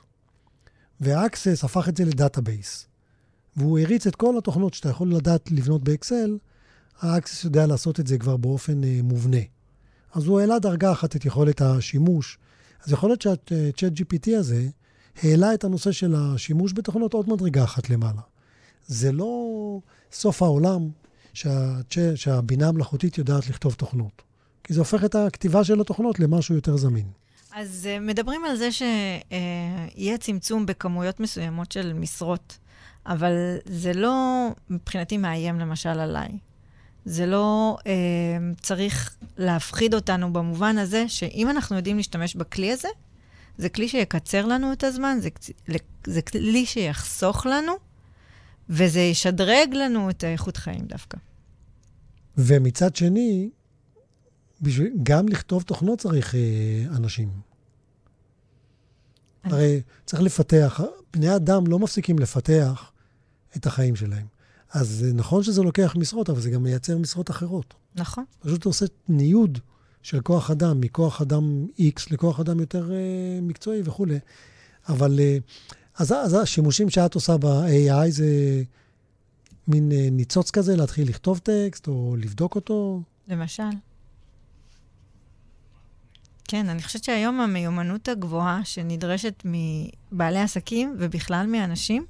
ו-Access 1.00 1.64
הפך 1.64 1.88
את 1.88 1.96
זה 1.96 2.04
ל-database. 2.04 2.86
והוא 3.56 3.78
הריץ 3.78 4.06
את 4.06 4.16
כל 4.16 4.38
התוכנות 4.38 4.74
שאתה 4.74 4.88
יכול 4.88 5.14
לדעת 5.14 5.52
לבנות 5.52 5.84
באקסל, 5.84 6.38
ה-Access 7.00 7.44
יודע 7.44 7.66
לעשות 7.66 8.00
את 8.00 8.06
זה 8.06 8.18
כבר 8.18 8.36
באופן 8.36 8.82
uh, 8.82 8.86
מובנה. 9.02 9.40
אז 10.14 10.26
הוא 10.26 10.40
העלה 10.40 10.58
דרגה 10.58 10.92
אחת 10.92 11.16
את 11.16 11.24
יכולת 11.24 11.60
השימוש. 11.62 12.38
אז 12.84 12.92
יכול 12.92 13.10
להיות 13.10 13.22
שה-Chat 13.22 14.00
GPT 14.00 14.36
הזה 14.36 14.68
העלה 15.22 15.54
את 15.54 15.64
הנושא 15.64 15.92
של 15.92 16.14
השימוש 16.16 16.72
בתוכנות 16.72 17.14
עוד 17.14 17.28
מדרגה 17.28 17.64
אחת 17.64 17.90
למעלה. 17.90 18.20
זה 18.86 19.12
לא 19.12 19.48
סוף 20.12 20.42
העולם 20.42 20.88
שה- 21.32 21.80
שהבינה 22.14 22.68
המלאכותית 22.68 23.18
יודעת 23.18 23.48
לכתוב 23.48 23.74
תוכנות. 23.74 24.22
כי 24.64 24.74
זה 24.74 24.80
הופך 24.80 25.04
את 25.04 25.14
הכתיבה 25.14 25.64
של 25.64 25.80
התוכנות 25.80 26.20
למשהו 26.20 26.54
יותר 26.54 26.76
זמין. 26.76 27.06
אז 27.54 27.88
uh, 27.90 28.00
מדברים 28.00 28.44
על 28.44 28.56
זה 28.56 28.68
שיהיה 28.72 30.18
צמצום 30.18 30.66
בכמויות 30.66 31.20
מסוימות 31.20 31.72
של 31.72 31.92
משרות. 31.92 32.58
אבל 33.06 33.32
זה 33.64 33.92
לא 33.92 34.48
מבחינתי 34.70 35.16
מאיים 35.16 35.58
למשל 35.58 35.88
עליי. 35.88 36.28
זה 37.04 37.26
לא 37.26 37.76
אה, 37.86 37.92
צריך 38.62 39.16
להפחיד 39.36 39.94
אותנו 39.94 40.32
במובן 40.32 40.78
הזה 40.78 41.08
שאם 41.08 41.50
אנחנו 41.50 41.76
יודעים 41.76 41.96
להשתמש 41.96 42.36
בכלי 42.36 42.72
הזה, 42.72 42.88
זה 43.58 43.68
כלי 43.68 43.88
שיקצר 43.88 44.46
לנו 44.46 44.72
את 44.72 44.84
הזמן, 44.84 45.18
זה, 45.20 45.28
זה 46.06 46.22
כלי 46.22 46.66
שיחסוך 46.66 47.46
לנו, 47.46 47.72
וזה 48.68 49.00
ישדרג 49.00 49.74
לנו 49.74 50.10
את 50.10 50.24
האיכות 50.24 50.56
חיים 50.56 50.84
דווקא. 50.84 51.18
ומצד 52.38 52.96
שני, 52.96 53.50
בשביל, 54.62 54.92
גם 55.02 55.28
לכתוב 55.28 55.62
תוכנות 55.62 55.98
צריך 55.98 56.34
אה, 56.34 56.96
אנשים. 56.96 57.28
אני... 59.44 59.52
הרי 59.52 59.82
צריך 60.04 60.22
לפתח, 60.22 60.80
בני 61.12 61.36
אדם 61.36 61.66
לא 61.66 61.78
מפסיקים 61.78 62.18
לפתח 62.18 62.92
את 63.56 63.66
החיים 63.66 63.96
שלהם. 63.96 64.26
אז 64.72 65.06
נכון 65.14 65.42
שזה 65.42 65.62
לוקח 65.62 65.96
משרות, 65.98 66.30
אבל 66.30 66.40
זה 66.40 66.50
גם 66.50 66.62
מייצר 66.62 66.98
משרות 66.98 67.30
אחרות. 67.30 67.74
נכון. 67.94 68.24
פשוט 68.40 68.64
עושה 68.64 68.86
ניוד 69.08 69.58
של 70.02 70.20
כוח 70.20 70.50
אדם, 70.50 70.80
מכוח 70.80 71.22
אדם 71.22 71.66
X 71.78 72.02
לכוח 72.10 72.40
אדם 72.40 72.60
יותר 72.60 72.88
uh, 72.88 73.42
מקצועי 73.42 73.82
וכולי. 73.84 74.18
אבל, 74.88 75.18
uh, 75.18 75.42
אז, 75.96 76.12
אז 76.12 76.34
השימושים 76.34 76.90
שאת 76.90 77.14
עושה 77.14 77.36
ב-AI 77.36 78.10
זה 78.10 78.62
מין 79.68 79.90
uh, 79.90 79.94
ניצוץ 80.10 80.50
כזה, 80.50 80.76
להתחיל 80.76 81.08
לכתוב 81.08 81.38
טקסט 81.38 81.88
או 81.88 82.16
לבדוק 82.18 82.54
אותו? 82.54 83.02
למשל. 83.28 83.62
כן, 86.48 86.68
אני 86.68 86.82
חושבת 86.82 87.04
שהיום 87.04 87.40
המיומנות 87.40 88.08
הגבוהה 88.08 88.60
שנדרשת 88.64 89.42
מבעלי 89.44 90.40
עסקים 90.40 90.96
ובכלל 90.98 91.46
מאנשים, 91.46 92.06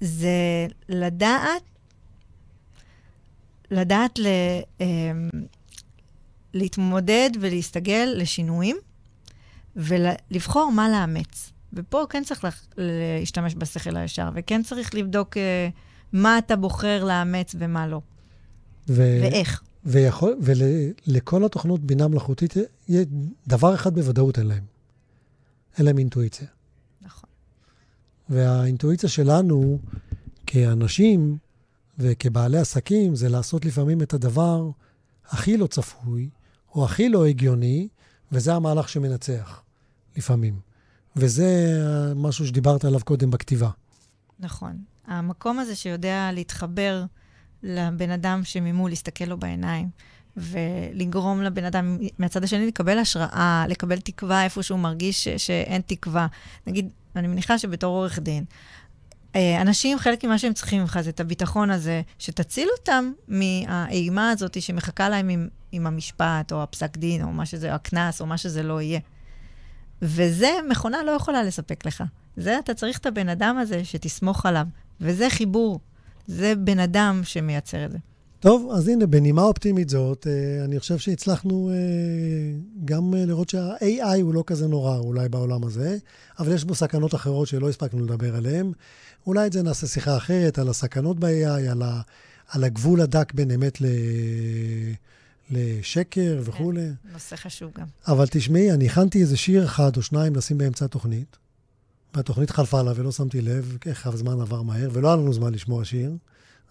זה 0.00 0.66
לדעת, 0.88 1.62
לדעת 3.70 4.18
ל, 4.18 4.26
אמ, 4.80 5.28
להתמודד 6.54 7.30
ולהסתגל 7.40 8.12
לשינויים 8.16 8.76
ולבחור 9.76 10.72
מה 10.72 10.88
לאמץ. 10.88 11.52
ופה 11.72 12.04
כן 12.10 12.24
צריך 12.24 12.44
להשתמש 12.76 13.54
בשכל 13.58 13.96
הישר, 13.96 14.28
וכן 14.34 14.62
צריך 14.62 14.94
לבדוק 14.94 15.36
אה, 15.36 15.68
מה 16.12 16.38
אתה 16.38 16.56
בוחר 16.56 17.04
לאמץ 17.04 17.54
ומה 17.58 17.86
לא. 17.86 18.00
ו... 18.88 19.18
ואיך. 19.22 19.62
ויכול, 19.84 20.38
ולכל 20.40 21.44
התוכנות 21.44 21.80
בינה 21.80 22.08
מלאכותית, 22.08 22.54
דבר 23.46 23.74
אחד 23.74 23.94
בוודאות 23.94 24.38
אין 24.38 24.46
להם. 24.46 24.64
אין 25.78 25.86
להם 25.86 25.98
אינטואיציה. 25.98 26.48
נכון. 27.02 27.30
והאינטואיציה 28.28 29.08
שלנו 29.08 29.78
כאנשים 30.46 31.38
וכבעלי 31.98 32.58
עסקים 32.58 33.14
זה 33.14 33.28
לעשות 33.28 33.64
לפעמים 33.64 34.02
את 34.02 34.14
הדבר 34.14 34.70
הכי 35.28 35.56
לא 35.56 35.66
צפוי, 35.66 36.28
או 36.74 36.84
הכי 36.84 37.08
לא 37.08 37.26
הגיוני, 37.26 37.88
וזה 38.32 38.54
המהלך 38.54 38.88
שמנצח, 38.88 39.62
לפעמים. 40.16 40.60
וזה 41.16 41.78
משהו 42.16 42.46
שדיברת 42.46 42.84
עליו 42.84 43.00
קודם 43.04 43.30
בכתיבה. 43.30 43.70
נכון. 44.40 44.78
המקום 45.06 45.58
הזה 45.58 45.74
שיודע 45.74 46.30
להתחבר 46.32 47.04
לבן 47.62 48.10
אדם 48.10 48.40
שממול, 48.44 48.90
להסתכל 48.90 49.24
לו 49.24 49.38
בעיניים, 49.38 49.88
ולגרום 50.36 51.42
לבן 51.42 51.64
אדם 51.64 51.98
מהצד 52.18 52.44
השני 52.44 52.66
לקבל 52.66 52.98
השראה, 52.98 53.64
לקבל 53.68 54.00
תקווה 54.00 54.44
איפה 54.44 54.62
שהוא 54.62 54.78
מרגיש 54.78 55.28
ש- 55.28 55.46
שאין 55.46 55.82
תקווה. 55.86 56.26
נגיד, 56.66 56.88
אני 57.16 57.28
מניחה 57.28 57.58
שבתור 57.58 57.96
עורך 57.96 58.18
דין, 58.18 58.44
אה, 59.36 59.60
אנשים, 59.62 59.98
חלק 59.98 60.24
ממה 60.24 60.38
שהם 60.38 60.52
צריכים 60.52 60.80
ממך 60.80 60.98
זה 61.00 61.10
את 61.10 61.20
הביטחון 61.20 61.70
הזה, 61.70 62.02
שתציל 62.18 62.68
אותם 62.78 63.12
מהאימה 63.28 64.30
הזאת 64.30 64.62
שמחכה 64.62 65.08
להם 65.08 65.28
עם, 65.28 65.48
עם 65.72 65.86
המשפט, 65.86 66.52
או 66.52 66.62
הפסק 66.62 66.96
דין, 66.96 67.22
או 67.22 67.32
מה 67.32 67.46
שזה, 67.46 67.74
הקנס, 67.74 68.20
או 68.20 68.26
מה 68.26 68.36
שזה 68.38 68.62
לא 68.62 68.80
יהיה. 68.80 69.00
וזה 70.02 70.50
מכונה 70.70 71.02
לא 71.02 71.10
יכולה 71.10 71.42
לספק 71.42 71.86
לך. 71.86 72.04
זה, 72.36 72.58
אתה 72.58 72.74
צריך 72.74 72.98
את 72.98 73.06
הבן 73.06 73.28
אדם 73.28 73.58
הזה 73.58 73.84
שתסמוך 73.84 74.46
עליו. 74.46 74.66
וזה 75.00 75.30
חיבור. 75.30 75.80
זה 76.26 76.54
בן 76.54 76.78
אדם 76.78 77.20
שמייצר 77.24 77.84
את 77.84 77.92
זה. 77.92 77.98
טוב, 78.40 78.70
אז 78.74 78.88
הנה, 78.88 79.06
בנימה 79.06 79.42
אופטימית 79.42 79.88
זאת, 79.88 80.26
אה, 80.26 80.64
אני 80.64 80.80
חושב 80.80 80.98
שהצלחנו 80.98 81.70
אה, 81.70 81.74
גם 82.84 83.14
לראות 83.14 83.48
שה-AI 83.48 84.20
הוא 84.22 84.34
לא 84.34 84.44
כזה 84.46 84.68
נורא 84.68 84.98
אולי 84.98 85.28
בעולם 85.28 85.64
הזה, 85.64 85.96
אבל 86.38 86.52
יש 86.54 86.64
בו 86.64 86.74
סכנות 86.74 87.14
אחרות 87.14 87.48
שלא 87.48 87.68
הספקנו 87.68 88.04
לדבר 88.04 88.36
עליהן. 88.36 88.72
אולי 89.26 89.46
את 89.46 89.52
זה 89.52 89.62
נעשה 89.62 89.86
שיחה 89.86 90.16
אחרת, 90.16 90.58
על 90.58 90.68
הסכנות 90.68 91.20
ב-AI, 91.20 91.70
על, 91.70 91.82
ה, 91.82 92.00
על 92.48 92.64
הגבול 92.64 93.00
הדק 93.00 93.32
בין 93.34 93.50
אמת 93.50 93.80
ל... 93.80 93.86
לשקר 95.50 96.36
כן, 96.44 96.50
וכולי. 96.50 96.88
נושא 97.12 97.36
חשוב 97.36 97.70
גם. 97.78 97.86
אבל 98.08 98.26
תשמעי, 98.30 98.72
אני 98.72 98.86
הכנתי 98.86 99.20
איזה 99.20 99.36
שיר 99.36 99.64
אחד 99.64 99.96
או 99.96 100.02
שניים 100.02 100.36
לשים 100.36 100.58
באמצע 100.58 100.84
התוכנית, 100.84 101.36
והתוכנית 102.14 102.50
חלפה 102.50 102.82
לה 102.82 102.92
ולא 102.96 103.12
שמתי 103.12 103.40
לב 103.40 103.76
איך 103.86 104.06
הזמן 104.06 104.40
עבר 104.40 104.62
מהר, 104.62 104.88
ולא 104.92 105.08
היה 105.08 105.16
לנו 105.16 105.32
זמן 105.32 105.54
לשמוע 105.54 105.84
שיר. 105.84 106.12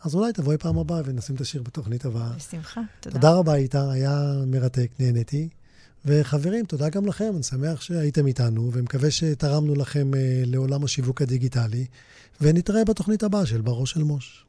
אז 0.04 0.16
אולי 0.16 0.34
תבואי 0.34 0.58
פעם 0.58 0.78
הבאה 0.78 1.02
ונשים 1.06 1.36
את 1.36 1.42
השיר 1.42 1.64
בתוכנית 1.64 2.06
הבאה. 2.06 2.30
בשמחה, 2.30 2.82
תודה. 3.00 3.16
תודה 3.16 3.34
רבה, 3.34 3.56
איתה, 3.56 3.92
היה 3.92 4.34
מרתק, 4.48 4.92
נהניתי. 5.00 5.50
וחברים, 6.06 6.66
תודה 6.66 6.90
גם 6.90 7.06
לכם, 7.06 7.32
אני 7.36 7.44
שמח 7.44 7.82
שהייתם 7.82 8.28
איתנו, 8.28 8.70
ומקווה 8.74 9.12
שתרמנו 9.12 9.76
לכם 9.76 10.12
uh, 10.14 10.18
לעולם 10.46 10.84
השיווק 10.84 11.22
הדיגיטלי, 11.22 11.86
ונתראה 12.42 12.86
בתוכנית 12.86 13.24
הבאה 13.24 13.46
של 13.46 13.62
בראש 13.62 13.92
של 13.92 14.04
מוש. 14.04 14.46